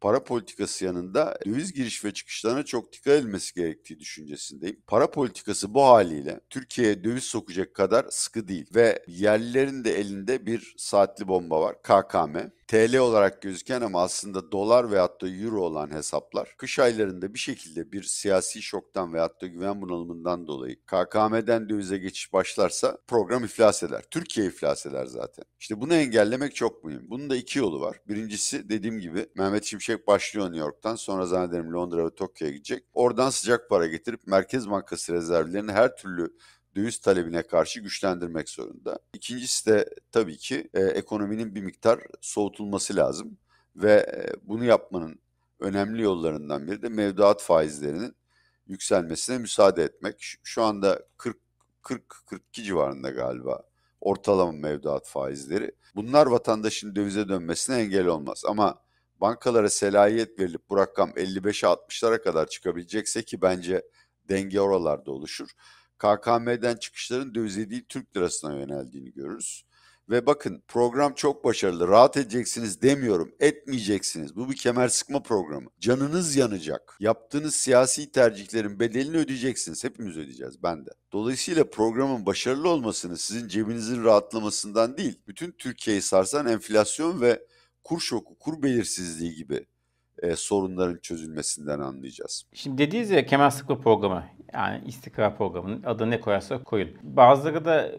para 0.00 0.24
politikası 0.24 0.84
yanında 0.84 1.38
döviz 1.46 1.72
giriş 1.72 2.04
ve 2.04 2.14
çıkışlarına 2.14 2.64
çok 2.64 2.92
dikkat 2.92 3.12
edilmesi 3.12 3.54
gerektiği 3.54 4.00
düşüncesindeyim. 4.00 4.82
Para 4.86 5.10
politikası 5.10 5.74
bu 5.74 5.84
haliyle 5.84 6.40
Türkiye'ye 6.50 7.04
döviz 7.04 7.24
sokacak 7.24 7.74
kadar 7.74 8.06
sıkı 8.10 8.48
değil 8.48 8.66
ve 8.74 9.04
yerlilerin 9.06 9.84
de 9.84 10.00
elinde 10.00 10.46
bir 10.46 10.74
saatli 10.76 11.28
bomba 11.28 11.60
var. 11.60 11.82
KKM. 11.82 12.36
TL 12.66 12.96
olarak 12.96 13.42
gözüken 13.42 13.80
ama 13.80 14.02
aslında 14.02 14.52
dolar 14.52 14.90
veyahut 14.90 15.22
da 15.22 15.28
euro 15.28 15.60
olan 15.60 15.90
hesaplar 15.90 16.54
kış 16.58 16.78
aylarında 16.78 17.34
bir 17.34 17.38
şekilde 17.38 17.92
bir 17.92 18.02
siyasi 18.02 18.62
şoktan 18.62 19.12
veyahut 19.12 19.42
da 19.42 19.46
güven 19.46 19.82
bunalımından 19.82 20.46
dolayı 20.46 20.76
KKM'den 20.86 21.68
dövize 21.68 21.98
geçiş 21.98 22.32
başlarsa 22.32 22.98
program 23.06 23.44
iflas 23.44 23.82
eder. 23.82 24.04
Türkiye 24.10 24.46
iflas 24.46 24.86
eder 24.86 25.06
zaten. 25.06 25.44
İşte 25.60 25.80
bunu 25.80 25.94
engellemek 25.94 26.54
çok 26.54 26.84
mühim. 26.84 27.10
Bunun 27.10 27.30
da 27.30 27.36
iki 27.36 27.58
yolu 27.58 27.80
var. 27.80 28.00
Birincisi 28.08 28.68
dediğim 28.68 29.00
gibi 29.00 29.26
Mehmet 29.34 29.64
Şimşek 29.64 30.06
başlıyor 30.06 30.46
New 30.46 30.60
York'tan 30.60 30.96
sonra 30.96 31.26
zannederim 31.26 31.72
Londra 31.72 32.06
ve 32.06 32.14
Tokyo'ya 32.14 32.52
gidecek. 32.52 32.84
Oradan 32.94 33.30
sıcak 33.30 33.68
para 33.70 33.86
getirip 33.86 34.26
Merkez 34.26 34.70
Bankası 34.70 35.12
rezervlerini 35.12 35.72
her 35.72 35.96
türlü 35.96 36.32
döviz 36.76 36.98
talebine 36.98 37.42
karşı 37.42 37.80
güçlendirmek 37.80 38.48
zorunda. 38.48 38.98
İkincisi 39.12 39.66
de 39.66 39.94
tabii 40.12 40.36
ki 40.36 40.70
e, 40.74 40.80
ekonominin 40.82 41.54
bir 41.54 41.62
miktar 41.62 42.00
soğutulması 42.20 42.96
lazım 42.96 43.38
ve 43.76 43.92
e, 43.92 44.48
bunu 44.48 44.64
yapmanın 44.64 45.18
önemli 45.60 46.02
yollarından 46.02 46.66
biri 46.66 46.82
de 46.82 46.88
mevduat 46.88 47.42
faizlerinin 47.42 48.16
yükselmesine 48.66 49.38
müsaade 49.38 49.82
etmek. 49.82 50.36
Şu, 50.42 50.62
anda 50.62 51.02
40 51.16 51.36
40 51.82 52.08
42 52.26 52.62
civarında 52.62 53.10
galiba 53.10 53.62
ortalama 54.00 54.52
mevduat 54.52 55.08
faizleri. 55.08 55.72
Bunlar 55.94 56.26
vatandaşın 56.26 56.96
dövize 56.96 57.28
dönmesine 57.28 57.76
engel 57.76 58.06
olmaz 58.06 58.42
ama 58.48 58.82
bankalara 59.20 59.70
selahiyet 59.70 60.38
verilip 60.38 60.70
bu 60.70 60.76
rakam 60.76 61.10
55'e 61.10 61.68
60'lara 61.68 62.22
kadar 62.22 62.46
çıkabilecekse 62.46 63.22
ki 63.22 63.42
bence 63.42 63.82
denge 64.28 64.60
oralarda 64.60 65.10
oluşur. 65.10 65.50
KKM'den 65.98 66.76
çıkışların 66.76 67.34
dövize 67.34 67.70
değil 67.70 67.84
Türk 67.88 68.16
lirasına 68.16 68.54
yöneldiğini 68.54 69.12
görürüz. 69.12 69.66
Ve 70.10 70.26
bakın 70.26 70.62
program 70.68 71.14
çok 71.14 71.44
başarılı. 71.44 71.88
Rahat 71.88 72.16
edeceksiniz 72.16 72.82
demiyorum. 72.82 73.32
Etmeyeceksiniz. 73.40 74.36
Bu 74.36 74.50
bir 74.50 74.56
kemer 74.56 74.88
sıkma 74.88 75.22
programı. 75.22 75.70
Canınız 75.80 76.36
yanacak. 76.36 76.96
Yaptığınız 77.00 77.54
siyasi 77.54 78.12
tercihlerin 78.12 78.80
bedelini 78.80 79.16
ödeyeceksiniz. 79.16 79.84
Hepimiz 79.84 80.16
ödeyeceğiz. 80.16 80.62
Ben 80.62 80.86
de. 80.86 80.90
Dolayısıyla 81.12 81.70
programın 81.70 82.26
başarılı 82.26 82.68
olmasını 82.68 83.18
sizin 83.18 83.48
cebinizin 83.48 84.04
rahatlamasından 84.04 84.96
değil, 84.96 85.20
bütün 85.28 85.52
Türkiye'yi 85.52 86.02
sarsan 86.02 86.46
enflasyon 86.46 87.20
ve 87.20 87.46
kur 87.84 88.00
şoku, 88.00 88.38
kur 88.38 88.62
belirsizliği 88.62 89.34
gibi 89.34 89.66
e, 90.22 90.36
sorunların 90.36 90.96
çözülmesinden 90.96 91.80
anlayacağız. 91.80 92.44
Şimdi 92.52 92.78
dediğiniz 92.78 93.10
ya 93.10 93.26
kemer 93.26 93.50
sıkma 93.50 93.78
programı 93.78 94.24
yani 94.54 94.82
istikrar 94.86 95.36
programının 95.36 95.82
adı 95.82 96.10
ne 96.10 96.20
koyarsa 96.20 96.62
koyun. 96.62 96.90
Bazıları 97.02 97.64
da 97.64 97.92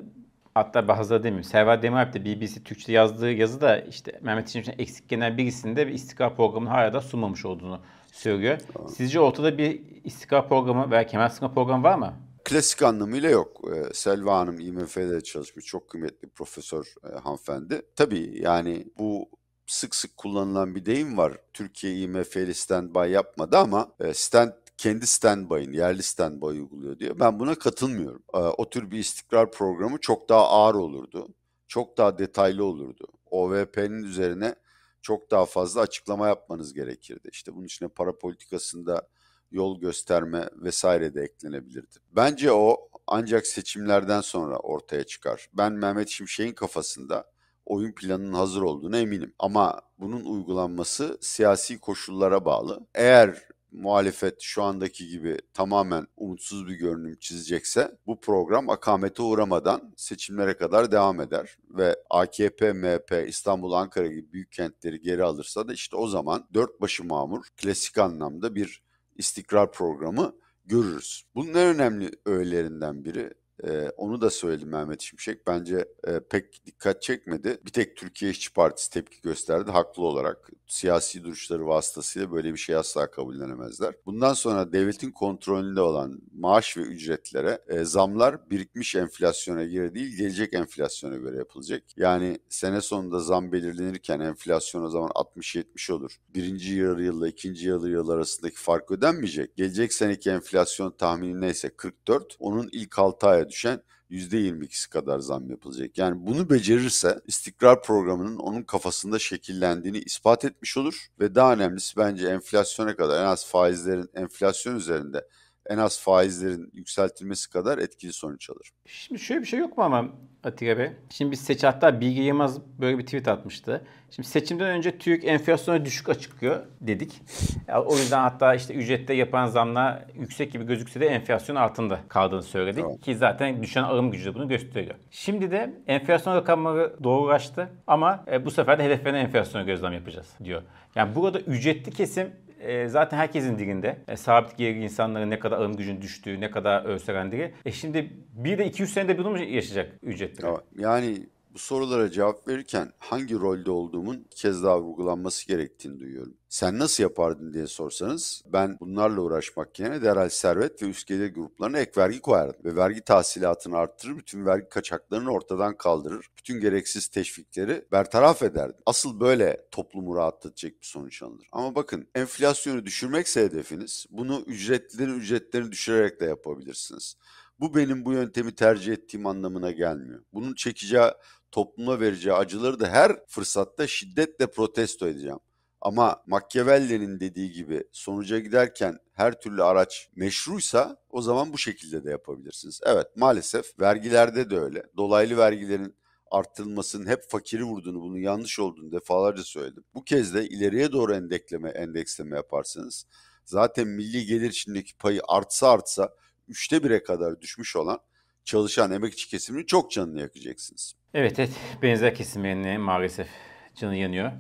hatta 0.54 0.88
bazıları 0.88 1.24
demeyeyim. 1.24 1.44
Server 1.44 1.82
Demiralp 1.82 2.14
de 2.14 2.26
BBC 2.26 2.64
Türkçe 2.64 2.92
yazdığı 2.92 3.32
yazı 3.32 3.62
da 3.62 3.80
işte 3.80 4.20
Mehmet 4.22 4.50
İçimşin 4.50 4.76
eksik 4.78 5.10
genel 5.10 5.38
birisinde 5.38 5.88
bir 5.88 5.94
istikrar 5.94 6.36
programını 6.36 6.70
hala 6.70 6.94
da 6.94 7.02
sunmamış 7.02 7.46
olduğunu 7.46 7.80
söylüyor. 8.12 8.58
Tamam. 8.74 8.90
Sizce 8.90 9.20
ortada 9.20 9.58
bir 9.58 9.82
istikrar 10.04 10.50
programı 10.50 10.92
veya 10.92 11.08
kemer 11.08 11.30
sıkma 11.30 11.54
programı 11.54 11.84
var 11.84 11.98
mı? 11.98 12.14
Klasik 12.46 12.84
anlamıyla 12.84 13.30
yok. 13.30 13.62
Ee, 13.72 13.94
Selva 13.94 14.40
Hanım 14.40 14.60
IMF'de 14.60 15.22
çalışmış 15.22 15.66
çok 15.66 15.90
kıymetli 15.90 16.30
profesör 16.30 16.94
e, 17.04 17.20
hanımefendi. 17.20 17.82
Tabii 17.96 18.40
yani 18.42 18.88
bu 19.00 19.30
sık 19.68 19.96
sık 19.96 20.18
kullanılan 20.18 20.76
bir 20.76 20.86
deyim 20.86 21.18
var. 21.18 21.38
Türkiye 21.54 21.98
IMF'li 21.98 22.54
standby 22.54 23.12
yapmadı 23.12 23.58
ama 23.58 23.92
e, 24.00 24.14
stand 24.14 24.52
kendi 24.78 25.08
standby'ın, 25.08 25.74
yerli 25.74 26.04
standby 26.04 26.46
uyguluyor 26.46 27.00
diyor. 27.00 27.20
Ben 27.20 27.40
buna 27.40 27.56
katılmıyorum. 27.56 28.24
E, 28.34 28.38
o 28.38 28.70
tür 28.70 28.92
bir 28.92 29.00
istikrar 29.00 29.52
programı 29.52 29.98
çok 29.98 30.30
daha 30.30 30.48
ağır 30.48 30.76
olurdu. 30.76 31.28
Çok 31.68 31.98
daha 31.98 32.18
detaylı 32.18 32.66
olurdu. 32.66 33.08
OVP'nin 33.32 34.04
üzerine 34.04 34.56
çok 35.02 35.32
daha 35.32 35.46
fazla 35.46 35.82
açıklama 35.82 36.28
yapmanız 36.28 36.74
gerekirdi. 36.74 37.30
İşte 37.32 37.56
bunun 37.56 37.66
içine 37.66 37.90
para 37.90 38.18
politikasında 38.18 39.08
yol 39.52 39.80
gösterme 39.80 40.50
vesaire 40.56 41.14
de 41.14 41.22
eklenebilirdi. 41.22 41.96
Bence 42.12 42.52
o 42.52 42.90
ancak 43.08 43.48
seçimlerden 43.48 44.22
sonra 44.22 44.58
ortaya 44.58 45.04
çıkar. 45.04 45.50
Ben 45.54 45.74
Mehmet 45.74 46.10
Şimşek'in 46.10 46.54
kafasında 46.54 47.32
oyun 47.68 47.92
planının 47.92 48.34
hazır 48.34 48.62
olduğuna 48.62 48.98
eminim. 48.98 49.34
Ama 49.40 49.82
bunun 50.00 50.26
uygulanması 50.26 51.18
siyasi 51.22 51.80
koşullara 51.80 52.46
bağlı. 52.46 52.88
Eğer 52.96 53.44
muhalefet 53.72 54.42
şu 54.42 54.64
andaki 54.64 55.08
gibi 55.08 55.38
tamamen 55.54 56.08
umutsuz 56.18 56.68
bir 56.68 56.76
görünüm 56.76 57.16
çizecekse 57.20 57.98
bu 58.08 58.20
program 58.20 58.70
akamete 58.70 59.22
uğramadan 59.22 59.94
seçimlere 59.98 60.58
kadar 60.58 60.92
devam 60.92 61.22
eder 61.22 61.58
ve 61.70 61.96
AKP, 62.10 62.74
MHP, 62.74 63.28
İstanbul, 63.28 63.72
Ankara 63.72 64.08
gibi 64.08 64.34
büyük 64.34 64.52
kentleri 64.52 65.02
geri 65.02 65.24
alırsa 65.24 65.68
da 65.68 65.74
işte 65.74 65.96
o 65.96 66.08
zaman 66.08 66.48
dört 66.54 66.82
başı 66.82 67.04
mamur 67.04 67.46
klasik 67.58 67.98
anlamda 67.98 68.56
bir 68.56 68.84
istikrar 69.16 69.72
programı 69.72 70.36
görürüz. 70.66 71.24
Bunun 71.36 71.50
en 71.54 71.76
önemli 71.76 72.12
öğelerinden 72.26 73.06
biri 73.06 73.34
ee, 73.64 73.92
onu 73.98 74.22
da 74.22 74.30
söyledi 74.30 74.66
Mehmet 74.66 75.02
Şimşek. 75.02 75.48
Bence 75.48 75.86
e, 76.08 76.20
pek 76.20 76.66
dikkat 76.66 77.02
çekmedi. 77.02 77.58
Bir 77.66 77.72
tek 77.72 77.98
Türkiye 77.98 78.32
İşçi 78.32 78.54
Partisi 78.54 78.90
tepki 78.90 79.22
gösterdi 79.22 79.72
haklı 79.72 80.04
olarak. 80.04 80.50
Siyasi 80.68 81.24
duruşları 81.24 81.68
vasıtasıyla 81.68 82.32
böyle 82.32 82.54
bir 82.54 82.58
şey 82.58 82.76
asla 82.76 83.12
kabullenemezler. 83.12 83.96
Bundan 84.06 84.34
sonra 84.34 84.72
devletin 84.74 85.12
kontrolünde 85.12 85.82
olan 85.82 86.22
maaş 86.34 86.78
ve 86.78 86.82
ücretlere 86.82 87.60
e, 87.68 87.84
zamlar 87.84 88.50
birikmiş 88.50 88.96
enflasyona 88.96 89.64
göre 89.64 89.96
değil 89.96 90.18
gelecek 90.18 90.54
enflasyona 90.54 91.16
göre 91.16 91.38
yapılacak. 91.38 91.84
Yani 91.98 92.38
sene 92.50 92.82
sonunda 92.82 93.20
zam 93.20 93.52
belirlenirken 93.52 94.20
enflasyon 94.20 94.84
o 94.84 94.90
zaman 94.90 95.10
60-70 95.10 95.92
olur. 95.94 96.16
Birinci 96.36 96.76
yarı 96.76 97.04
yılla 97.04 97.28
ikinci 97.28 97.68
yarı 97.68 97.90
yıl 97.90 98.10
arasındaki 98.10 98.56
fark 98.56 98.92
ödenmeyecek. 98.92 99.56
Gelecek 99.56 99.94
seneki 99.94 100.30
enflasyon 100.30 100.92
tahmini 100.92 101.42
neyse 101.42 101.70
44. 101.70 102.36
Onun 102.40 102.70
ilk 102.72 103.00
6 103.00 103.28
düşen 103.50 103.82
%22'si 104.12 104.89
kadar 104.89 105.20
zam 105.20 105.50
yapılacak. 105.50 105.98
Yani 105.98 106.27
bunu 106.27 106.50
becerirse 106.50 107.20
istikrar 107.27 107.82
programının 107.84 108.38
onun 108.38 108.63
kafasında 108.63 109.20
şekillendiğini 109.20 109.98
ispat 109.98 110.46
etmiş 110.46 110.77
olur 110.77 111.08
ve 111.20 111.36
daha 111.36 111.54
önemlisi 111.54 111.98
bence 111.98 112.27
enflasyona 112.27 112.96
kadar 112.96 113.22
en 113.22 113.25
az 113.25 113.46
faizlerin 113.46 114.10
enflasyon 114.13 114.75
üzerinde 114.75 115.27
en 115.66 115.77
az 115.77 116.00
faizlerin 116.00 116.70
yükseltilmesi 116.74 117.50
kadar 117.50 117.77
etkili 117.77 118.13
sonuç 118.13 118.50
alır. 118.50 118.72
Şimdi 118.86 119.22
şöyle 119.22 119.42
bir 119.42 119.48
şey 119.48 119.60
yok 119.60 119.77
mu 119.77 119.84
ama 119.84 120.16
Atiye 120.48 120.77
Bey? 120.77 120.89
Şimdi 121.10 121.32
biz 121.32 121.42
seç 121.42 121.63
hatta 121.63 122.01
Bilgi 122.01 122.22
Yılmaz 122.22 122.62
böyle 122.80 122.98
bir 122.98 123.06
tweet 123.06 123.27
atmıştı. 123.27 123.82
Şimdi 124.12 124.27
seçimden 124.27 124.68
önce 124.68 124.98
TÜİK 124.98 125.25
enflasyona 125.25 125.86
düşük 125.86 126.10
açıklıyor 126.10 126.60
dedik. 126.82 127.22
Yani 127.68 127.80
o 127.80 127.96
yüzden 127.96 128.20
hatta 128.20 128.56
işte 128.56 128.74
ücrette 128.74 129.13
yapan 129.13 129.48
zamlar 129.48 130.04
yüksek 130.20 130.51
gibi 130.51 130.66
gözükse 130.66 131.00
de 131.00 131.08
enflasyon 131.08 131.56
altında 131.56 132.00
kaldığını 132.08 132.44
söyledik. 132.44 132.86
Evet. 132.89 133.01
Ki 133.01 133.16
zaten 133.16 133.63
düşen 133.63 133.84
alım 133.84 134.12
gücü 134.12 134.25
de 134.25 134.36
bunu 134.36 134.48
gösteriyor. 134.48 134.96
Şimdi 135.12 135.51
de 135.51 135.74
enflasyon 135.88 136.36
rakamları 136.36 137.04
doğrulaştı 137.04 137.70
ama 137.88 138.24
e, 138.32 138.46
bu 138.46 138.51
sefer 138.51 138.80
de 138.80 138.84
hedeflerine 138.84 139.20
enflasyona 139.20 139.66
gözlem 139.66 139.94
yapacağız 139.94 140.27
diyor. 140.44 140.62
Yani 140.96 141.16
burada 141.16 141.39
ücretli 141.39 141.92
kesim 141.92 142.32
e, 142.60 142.88
zaten 142.88 143.18
herkesin 143.18 143.60
dilinde. 143.60 143.98
E, 144.08 144.18
sabit 144.18 144.58
gelirli 144.58 144.84
insanların 144.84 145.30
ne 145.30 145.40
kadar 145.40 145.58
alım 145.58 145.76
gücünün 145.76 146.02
düştüğü, 146.02 146.42
ne 146.42 146.52
kadar 146.52 146.86
ölselendiği. 146.86 147.54
E 147.66 147.72
şimdi 147.72 148.10
bir 148.34 148.58
de 148.58 148.66
200 148.66 148.94
senede 148.94 149.18
bunu 149.18 149.30
mu 149.30 149.40
yaşayacak 149.40 149.92
ücretli? 150.04 150.48
Yani 150.78 151.18
bu 151.58 151.62
sorulara 151.62 152.12
cevap 152.12 152.48
verirken 152.48 152.94
hangi 152.98 153.36
rolde 153.36 153.72
olduğumun 153.72 154.26
bir 154.32 154.36
kez 154.36 154.64
daha 154.64 154.82
vurgulanması 154.82 155.48
gerektiğini 155.48 156.00
duyuyorum. 156.00 156.34
Sen 156.50 156.80
nasıl 156.80 157.04
yapardın 157.04 157.54
diye 157.54 157.68
sorsanız 157.68 158.44
ben 158.46 158.78
bunlarla 158.80 159.22
uğraşmak 159.22 159.80
yerine 159.80 160.02
derhal 160.02 160.30
servet 160.30 160.84
ve 160.84 160.86
üst 160.86 161.08
gelir 161.08 161.34
gruplarına 161.34 161.80
ek 161.80 161.92
vergi 161.98 162.20
koyardım. 162.20 162.66
Ve 162.66 162.76
vergi 162.76 163.02
tahsilatını 163.02 163.78
arttırır, 163.78 164.18
bütün 164.18 164.46
vergi 164.46 164.70
kaçaklarını 164.70 165.32
ortadan 165.32 165.78
kaldırır, 165.78 166.28
bütün 166.38 166.60
gereksiz 166.60 167.08
teşvikleri 167.08 167.86
bertaraf 167.92 168.44
ederdim. 168.44 168.82
Asıl 168.86 169.20
böyle 169.20 169.68
toplumu 169.72 170.16
rahatlatacak 170.16 170.82
bir 170.82 170.88
sonuç 170.88 171.24
alınır. 171.24 171.48
Ama 171.52 171.76
bakın 171.76 172.08
enflasyonu 172.16 172.86
düşürmekse 172.86 173.44
hedefiniz 173.44 174.06
bunu 174.10 174.44
ücretlilerin 174.48 175.20
ücretlerini 175.20 175.72
düşürerek 175.72 176.20
de 176.20 176.26
yapabilirsiniz. 176.26 177.16
Bu 177.60 177.76
benim 177.76 178.06
bu 178.06 178.14
yöntemi 178.14 178.56
tercih 178.56 178.94
ettiğim 178.94 179.26
anlamına 179.26 179.72
gelmiyor. 179.72 180.24
Bunun 180.34 180.54
çekeceği 180.54 181.12
topluma 181.58 182.00
vereceği 182.00 182.34
acıları 182.34 182.80
da 182.80 182.90
her 182.90 183.26
fırsatta 183.28 183.88
şiddetle 183.88 184.48
protesto 184.48 185.08
edeceğim. 185.08 185.40
Ama 185.82 186.24
Machiavelli'nin 186.28 187.20
dediği 187.20 187.52
gibi 187.52 187.84
sonuca 187.92 188.40
giderken 188.40 189.00
her 189.14 189.40
türlü 189.40 189.64
araç 189.64 190.10
meşruysa 190.16 190.98
o 191.10 191.22
zaman 191.22 191.54
bu 191.54 191.58
şekilde 191.58 192.04
de 192.04 192.10
yapabilirsiniz. 192.10 192.80
Evet 192.86 193.08
maalesef 193.16 193.80
vergilerde 193.80 194.50
de 194.50 194.60
öyle. 194.60 194.84
Dolaylı 194.98 195.38
vergilerin 195.38 195.96
artırılmasının 196.32 197.08
hep 197.08 197.30
fakiri 197.30 197.64
vurduğunu, 197.64 198.02
bunun 198.02 198.18
yanlış 198.18 198.60
olduğunu 198.60 198.92
defalarca 198.92 199.44
söyledim. 199.44 199.84
Bu 199.94 200.04
kez 200.04 200.34
de 200.34 200.48
ileriye 200.48 200.92
doğru 200.92 201.16
endekleme, 201.16 201.70
endeksleme 201.70 202.36
yaparsanız 202.36 203.06
zaten 203.46 203.88
milli 203.88 204.26
gelir 204.26 204.50
içindeki 204.50 204.98
payı 204.98 205.22
artsa 205.28 205.70
artsa 205.72 206.14
üçte 206.48 206.84
bire 206.84 207.04
kadar 207.04 207.42
düşmüş 207.42 207.76
olan 207.76 208.00
çalışan 208.46 208.92
emekçi 208.92 209.30
kesimini 209.30 209.66
çok 209.66 209.92
canını 209.92 210.20
yakacaksınız. 210.20 210.94
Evet 211.14 211.40
evet 211.40 211.52
benzer 211.82 212.16
kesimlerine 212.16 212.78
maalesef 212.78 213.28
canı 213.76 213.96
yanıyor 213.96 214.32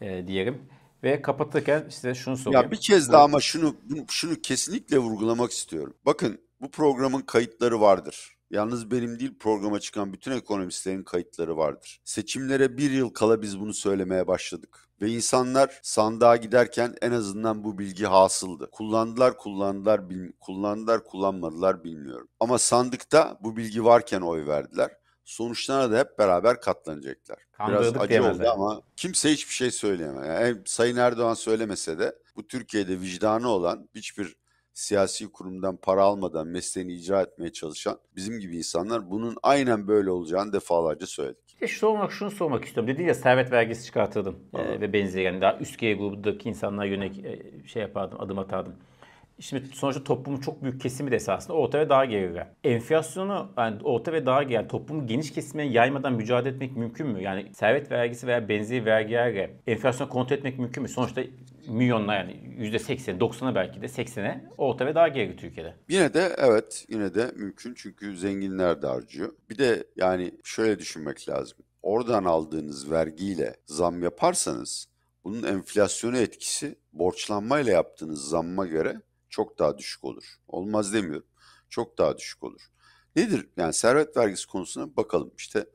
e, 0.00 0.26
diyelim. 0.26 0.62
Ve 1.02 1.22
kapatırken 1.22 1.88
size 1.90 2.14
şunu 2.14 2.36
sorayım. 2.36 2.64
Ya 2.64 2.70
bir 2.70 2.80
kez 2.80 3.12
daha 3.12 3.22
ama 3.22 3.40
şunu 3.40 3.76
şunu 4.08 4.34
kesinlikle 4.34 4.98
vurgulamak 4.98 5.50
istiyorum. 5.50 5.94
Bakın 6.06 6.40
bu 6.60 6.70
programın 6.70 7.20
kayıtları 7.20 7.80
vardır. 7.80 8.36
Yalnız 8.50 8.90
benim 8.90 9.18
değil 9.20 9.38
programa 9.38 9.80
çıkan 9.80 10.12
bütün 10.12 10.32
ekonomistlerin 10.32 11.02
kayıtları 11.02 11.56
vardır. 11.56 12.00
Seçimlere 12.04 12.76
bir 12.76 12.90
yıl 12.90 13.10
kala 13.10 13.42
biz 13.42 13.60
bunu 13.60 13.74
söylemeye 13.74 14.26
başladık. 14.26 14.88
Ve 15.02 15.08
insanlar 15.10 15.80
sandığa 15.82 16.36
giderken 16.36 16.94
en 17.02 17.12
azından 17.12 17.64
bu 17.64 17.78
bilgi 17.78 18.06
hasıldı. 18.06 18.68
Kullandılar, 18.72 19.36
kullandılar, 19.36 20.10
bil, 20.10 20.32
kullandılar, 20.40 21.04
kullanmadılar 21.04 21.84
bilmiyorum. 21.84 22.28
Ama 22.40 22.58
sandıkta 22.58 23.38
bu 23.40 23.56
bilgi 23.56 23.84
varken 23.84 24.20
oy 24.20 24.46
verdiler. 24.46 24.90
Sonuçlarına 25.26 25.92
da 25.92 25.98
hep 25.98 26.18
beraber 26.18 26.60
katlanacaklar. 26.60 27.38
Biraz 27.68 27.96
acı 27.96 28.24
oldu 28.24 28.48
ama 28.52 28.80
kimse 28.96 29.30
hiçbir 29.30 29.54
şey 29.54 29.70
söyleyemez. 29.70 30.26
Yani 30.26 30.56
Sayın 30.64 30.96
Erdoğan 30.96 31.34
söylemese 31.34 31.98
de 31.98 32.16
bu 32.36 32.46
Türkiye'de 32.46 33.00
vicdanı 33.00 33.48
olan 33.48 33.88
hiçbir 33.94 34.36
siyasi 34.72 35.32
kurumdan 35.32 35.76
para 35.76 36.02
almadan 36.02 36.46
mesleğini 36.46 36.92
icra 36.92 37.22
etmeye 37.22 37.52
çalışan 37.52 37.98
bizim 38.16 38.40
gibi 38.40 38.56
insanlar 38.56 39.10
bunun 39.10 39.36
aynen 39.42 39.88
böyle 39.88 40.10
olacağını 40.10 40.52
defalarca 40.52 41.06
söyledik. 41.06 41.46
İşte 41.48 41.66
şu 41.66 41.78
sormak, 41.78 42.12
şunu 42.12 42.30
sormak 42.30 42.64
istiyorum. 42.64 42.94
Dedi 42.94 43.02
ya 43.02 43.14
servet 43.14 43.52
vergisi 43.52 43.84
çıkartırdım 43.84 44.38
ee, 44.54 44.80
ve 44.80 44.92
benzeri 44.92 45.22
yani 45.22 45.40
daha 45.40 45.58
üst 45.58 45.78
gelir 45.78 45.98
grubundaki 45.98 46.48
insanlara 46.48 46.86
yönelik 46.86 47.24
e, 47.24 47.42
şey 47.68 47.82
yapardım, 47.82 48.20
adım 48.20 48.38
atardım. 48.38 48.74
Şimdi 49.40 49.66
sonuçta 49.66 50.04
toplumun 50.04 50.40
çok 50.40 50.62
büyük 50.62 50.80
kesimi 50.80 51.10
de 51.10 51.16
esasında 51.16 51.52
orta 51.52 51.78
ve 51.78 51.88
daha 51.88 52.04
gelirler. 52.04 52.46
Enflasyonu 52.64 53.52
yani 53.58 53.82
orta 53.82 54.12
ve 54.12 54.26
daha 54.26 54.42
gelir, 54.42 54.68
toplumun 54.68 55.06
geniş 55.06 55.32
kesimine 55.32 55.66
yaymadan 55.66 56.12
mücadele 56.12 56.54
etmek 56.54 56.76
mümkün 56.76 57.06
mü? 57.06 57.22
Yani 57.22 57.54
servet 57.54 57.90
vergisi 57.90 58.26
veya 58.26 58.48
benzeri 58.48 58.84
vergilerle 58.84 59.50
enflasyonu 59.66 60.10
kontrol 60.10 60.36
etmek 60.36 60.58
mümkün 60.58 60.82
mü? 60.82 60.88
Sonuçta 60.88 61.22
milyonlar 61.68 62.16
yani 62.16 62.32
%80, 62.58 63.18
90'a 63.18 63.54
belki 63.54 63.82
de 63.82 63.86
80'e 63.86 64.44
orta 64.58 64.86
ve 64.86 64.94
daha 64.94 65.08
gelir 65.08 65.36
Türkiye'de. 65.36 65.74
Yine 65.88 66.14
de 66.14 66.36
evet 66.38 66.84
yine 66.88 67.14
de 67.14 67.32
mümkün 67.36 67.74
çünkü 67.74 68.16
zenginler 68.16 68.82
de 68.82 68.86
harcıyor. 68.86 69.32
Bir 69.50 69.58
de 69.58 69.84
yani 69.96 70.32
şöyle 70.44 70.78
düşünmek 70.78 71.28
lazım. 71.28 71.58
Oradan 71.82 72.24
aldığınız 72.24 72.90
vergiyle 72.90 73.56
zam 73.66 74.02
yaparsanız 74.02 74.88
bunun 75.24 75.42
enflasyona 75.42 76.18
etkisi 76.18 76.78
borçlanmayla 76.92 77.72
yaptığınız 77.72 78.28
zamma 78.28 78.66
göre 78.66 79.00
çok 79.36 79.58
daha 79.58 79.78
düşük 79.78 80.04
olur. 80.04 80.24
Olmaz 80.48 80.92
demiyorum. 80.92 81.26
Çok 81.68 81.98
daha 81.98 82.18
düşük 82.18 82.44
olur. 82.44 82.60
Nedir? 83.16 83.48
Yani 83.56 83.72
servet 83.72 84.16
vergisi 84.16 84.46
konusuna 84.46 84.96
bakalım. 84.96 85.32
İşte 85.38 85.66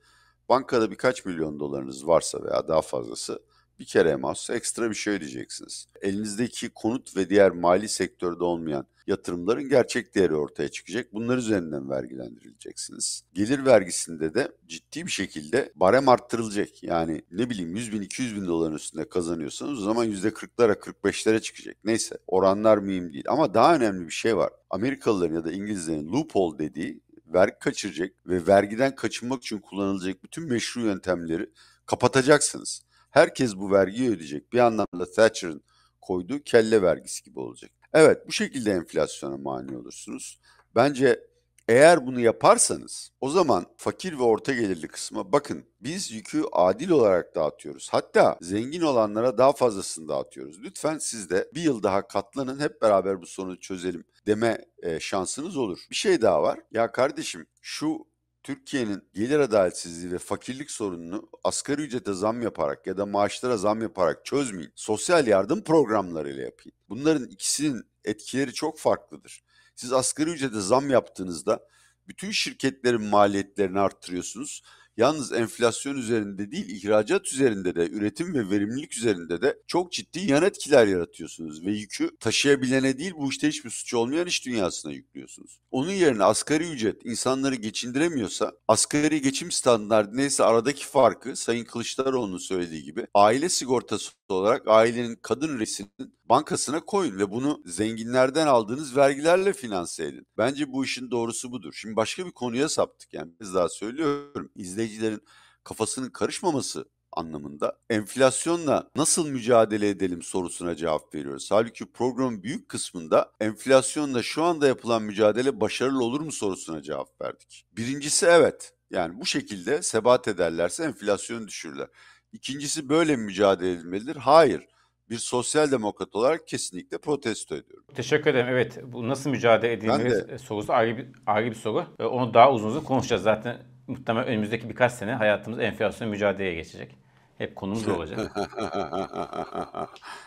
bankada 0.49 0.91
birkaç 0.91 1.25
milyon 1.25 1.59
dolarınız 1.59 2.07
varsa 2.07 2.43
veya 2.43 2.67
daha 2.67 2.81
fazlası 2.81 3.43
bir 3.81 3.85
kere 3.85 4.15
mahsus 4.15 4.49
ekstra 4.49 4.89
bir 4.89 4.95
şey 4.95 5.13
ödeyeceksiniz. 5.13 5.87
Elinizdeki 6.01 6.69
konut 6.69 7.17
ve 7.17 7.29
diğer 7.29 7.51
mali 7.51 7.89
sektörde 7.89 8.43
olmayan 8.43 8.85
yatırımların 9.07 9.69
gerçek 9.69 10.15
değeri 10.15 10.35
ortaya 10.35 10.69
çıkacak. 10.69 11.13
Bunlar 11.13 11.37
üzerinden 11.37 11.89
vergilendirileceksiniz. 11.89 13.23
Gelir 13.33 13.65
vergisinde 13.65 14.33
de 14.33 14.51
ciddi 14.67 15.05
bir 15.05 15.11
şekilde 15.11 15.71
barem 15.75 16.09
arttırılacak. 16.09 16.83
Yani 16.83 17.21
ne 17.31 17.49
bileyim 17.49 17.75
100 17.75 17.93
bin 17.93 18.01
200 18.01 18.35
bin 18.35 18.47
doların 18.47 18.75
üstünde 18.75 19.09
kazanıyorsanız 19.09 19.79
o 19.79 19.81
zaman 19.81 20.07
%40'lara 20.07 20.73
45'lere 20.73 21.41
çıkacak. 21.41 21.77
Neyse 21.83 22.17
oranlar 22.27 22.77
mühim 22.77 23.13
değil 23.13 23.25
ama 23.27 23.53
daha 23.53 23.75
önemli 23.75 24.05
bir 24.05 24.13
şey 24.13 24.37
var. 24.37 24.49
Amerikalıların 24.69 25.35
ya 25.35 25.45
da 25.45 25.51
İngilizlerin 25.51 26.11
loophole 26.11 26.59
dediği 26.59 27.01
vergi 27.33 27.59
kaçıracak 27.59 28.13
ve 28.25 28.47
vergiden 28.47 28.95
kaçınmak 28.95 29.43
için 29.43 29.59
kullanılacak 29.59 30.23
bütün 30.23 30.49
meşru 30.49 30.81
yöntemleri 30.81 31.49
kapatacaksınız. 31.85 32.81
Herkes 33.11 33.55
bu 33.55 33.71
vergiyi 33.71 34.09
ödeyecek. 34.09 34.53
Bir 34.53 34.59
anlamda 34.59 35.11
Thatcher'ın 35.15 35.63
koyduğu 36.01 36.43
kelle 36.43 36.81
vergisi 36.81 37.23
gibi 37.23 37.39
olacak. 37.39 37.71
Evet 37.93 38.27
bu 38.27 38.31
şekilde 38.31 38.71
enflasyona 38.71 39.37
mani 39.37 39.77
olursunuz. 39.77 40.39
Bence 40.75 41.19
eğer 41.67 42.07
bunu 42.07 42.19
yaparsanız 42.19 43.11
o 43.21 43.29
zaman 43.29 43.65
fakir 43.77 44.19
ve 44.19 44.23
orta 44.23 44.53
gelirli 44.53 44.87
kısma 44.87 45.31
bakın 45.31 45.65
biz 45.81 46.11
yükü 46.11 46.43
adil 46.51 46.89
olarak 46.89 47.35
dağıtıyoruz. 47.35 47.89
Hatta 47.91 48.37
zengin 48.41 48.81
olanlara 48.81 49.37
daha 49.37 49.53
fazlasını 49.53 50.07
dağıtıyoruz. 50.07 50.63
Lütfen 50.63 50.97
siz 50.97 51.29
de 51.29 51.49
bir 51.53 51.61
yıl 51.61 51.83
daha 51.83 52.07
katlanın 52.07 52.59
hep 52.59 52.81
beraber 52.81 53.21
bu 53.21 53.25
sorunu 53.25 53.59
çözelim 53.59 54.03
deme 54.27 54.65
e, 54.83 54.99
şansınız 54.99 55.57
olur. 55.57 55.79
Bir 55.89 55.95
şey 55.95 56.21
daha 56.21 56.43
var. 56.43 56.59
Ya 56.71 56.91
kardeşim 56.91 57.45
şu 57.61 58.05
Türkiye'nin 58.43 59.03
gelir 59.13 59.39
adaletsizliği 59.39 60.11
ve 60.11 60.17
fakirlik 60.17 60.71
sorununu 60.71 61.29
asgari 61.43 61.81
ücrete 61.81 62.13
zam 62.13 62.41
yaparak 62.41 62.87
ya 62.87 62.97
da 62.97 63.05
maaşlara 63.05 63.57
zam 63.57 63.81
yaparak 63.81 64.25
çözmeyin. 64.25 64.71
Sosyal 64.75 65.27
yardım 65.27 65.63
programlarıyla 65.63 66.43
yapın. 66.43 66.71
Bunların 66.89 67.27
ikisinin 67.27 67.83
etkileri 68.05 68.53
çok 68.53 68.79
farklıdır. 68.79 69.43
Siz 69.75 69.93
asgari 69.93 70.29
ücrete 70.29 70.59
zam 70.59 70.89
yaptığınızda 70.89 71.67
bütün 72.07 72.31
şirketlerin 72.31 73.03
maliyetlerini 73.03 73.79
arttırıyorsunuz 73.79 74.63
Yalnız 74.97 75.31
enflasyon 75.31 75.97
üzerinde 75.97 76.51
değil, 76.51 76.69
ihracat 76.69 77.33
üzerinde 77.33 77.75
de, 77.75 77.89
üretim 77.89 78.33
ve 78.33 78.49
verimlilik 78.49 78.97
üzerinde 78.97 79.41
de 79.41 79.59
çok 79.67 79.91
ciddi 79.91 80.19
yan 80.19 80.43
etkiler 80.43 80.87
yaratıyorsunuz 80.87 81.65
ve 81.65 81.71
yükü 81.71 82.17
taşıyabilene 82.19 82.97
değil, 82.97 83.13
bu 83.17 83.29
işte 83.29 83.47
hiçbir 83.47 83.69
suç 83.69 83.93
olmayan 83.93 84.27
iş 84.27 84.45
dünyasına 84.45 84.91
yüklüyorsunuz. 84.91 85.59
Onun 85.71 85.91
yerine 85.91 86.23
asgari 86.23 86.69
ücret 86.69 87.05
insanları 87.05 87.55
geçindiremiyorsa, 87.55 88.51
asgari 88.67 89.21
geçim 89.21 89.51
standartı 89.51 90.17
neyse 90.17 90.43
aradaki 90.43 90.85
farkı 90.85 91.35
Sayın 91.35 91.65
Kılıçdaroğlu'nun 91.65 92.37
söylediği 92.37 92.83
gibi 92.83 93.07
aile 93.13 93.49
sigortası 93.49 94.11
olarak 94.29 94.67
ailenin 94.67 95.15
kadın 95.15 95.59
resinin 95.59 96.21
bankasına 96.31 96.79
koyun 96.79 97.17
ve 97.17 97.31
bunu 97.31 97.61
zenginlerden 97.65 98.47
aldığınız 98.47 98.95
vergilerle 98.95 99.53
finanse 99.53 100.05
edin. 100.05 100.27
Bence 100.37 100.71
bu 100.71 100.85
işin 100.85 101.11
doğrusu 101.11 101.51
budur. 101.51 101.73
Şimdi 101.73 101.95
başka 101.95 102.25
bir 102.25 102.31
konuya 102.31 102.69
saptık 102.69 103.13
yani. 103.13 103.31
Biz 103.39 103.53
daha 103.53 103.69
söylüyorum. 103.69 104.51
İzleyicilerin 104.83 105.21
kafasının 105.63 106.09
karışmaması 106.09 106.85
anlamında 107.13 107.77
enflasyonla 107.89 108.89
nasıl 108.95 109.27
mücadele 109.27 109.89
edelim 109.89 110.21
sorusuna 110.21 110.75
cevap 110.75 111.15
veriyoruz. 111.15 111.51
Halbuki 111.51 111.91
programın 111.91 112.43
büyük 112.43 112.69
kısmında 112.69 113.31
enflasyonla 113.39 114.23
şu 114.23 114.43
anda 114.43 114.67
yapılan 114.67 115.03
mücadele 115.03 115.61
başarılı 115.61 116.03
olur 116.03 116.21
mu 116.21 116.31
sorusuna 116.31 116.81
cevap 116.81 117.21
verdik. 117.21 117.65
Birincisi 117.71 118.25
evet. 118.25 118.73
Yani 118.89 119.21
bu 119.21 119.25
şekilde 119.25 119.81
sebat 119.81 120.27
ederlerse 120.27 120.83
enflasyonu 120.83 121.47
düşürürler. 121.47 121.87
İkincisi 122.33 122.89
böyle 122.89 123.15
mi 123.15 123.23
mücadele 123.23 123.71
edilmelidir? 123.71 124.15
Hayır 124.15 124.67
bir 125.09 125.17
sosyal 125.17 125.71
demokrat 125.71 126.15
olarak 126.15 126.47
kesinlikle 126.47 126.97
protesto 126.97 127.55
ediyorum. 127.55 127.85
Teşekkür 127.95 128.29
ederim. 128.29 128.47
Evet 128.49 128.79
bu 128.83 129.07
nasıl 129.07 129.29
mücadele 129.29 129.73
edilmeli 129.73 130.39
sorusu 130.39 130.73
ayrı 130.73 130.97
bir, 130.97 131.07
ayrı 131.25 131.49
bir 131.49 131.55
soru. 131.55 131.85
Onu 131.99 132.33
daha 132.33 132.51
uzun 132.51 132.67
uzun 132.67 132.83
konuşacağız. 132.83 133.23
Zaten 133.23 133.70
muhtemelen 133.87 134.27
önümüzdeki 134.27 134.69
birkaç 134.69 134.91
sene 134.91 135.13
hayatımız 135.13 135.59
enflasyon 135.59 136.09
mücadeleye 136.09 136.53
geçecek. 136.55 136.97
Hep 137.37 137.55
konumuz 137.55 137.87
olacak. 137.87 138.31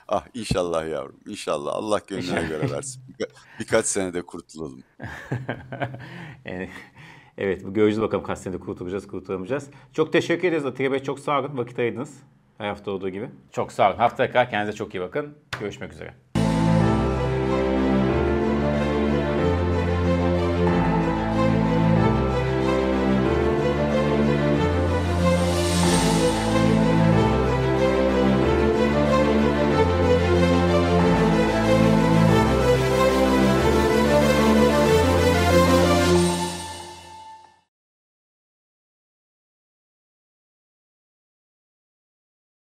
ah 0.09 0.27
inşallah 0.35 0.89
yavrum. 0.89 1.17
İnşallah. 1.27 1.75
Allah 1.75 2.01
gönlüne 2.07 2.43
göre 2.49 2.71
versin. 2.71 3.03
Birka- 3.09 3.31
birkaç 3.61 3.87
senede 3.87 4.23
kurtulalım. 4.23 4.83
yani, 6.45 6.71
evet 7.39 7.65
bu 7.65 7.75
göreceğiz 7.75 8.03
bakalım 8.03 8.25
kaç 8.25 8.39
senede 8.39 8.61
kurtulacağız, 8.61 9.07
kurtulamayacağız. 9.07 9.71
Çok 9.93 10.13
teşekkür 10.13 10.49
ederiz 10.49 10.67
Atilla 10.67 10.93
Bey. 10.93 11.03
Çok 11.03 11.21
sağ 11.21 11.41
olun. 11.41 11.59
Vakit 11.59 11.79
ayırdınız. 11.79 12.23
Her 12.59 12.69
hafta 12.69 12.91
olduğu 12.91 13.09
gibi. 13.09 13.31
Çok 13.51 13.73
sağ 13.73 13.91
olun. 13.91 13.99
Haftaya 13.99 14.29
kadar 14.29 14.51
kendinize 14.51 14.77
çok 14.77 14.95
iyi 14.95 15.01
bakın. 15.01 15.39
Görüşmek 15.61 15.93
üzere. 15.93 16.24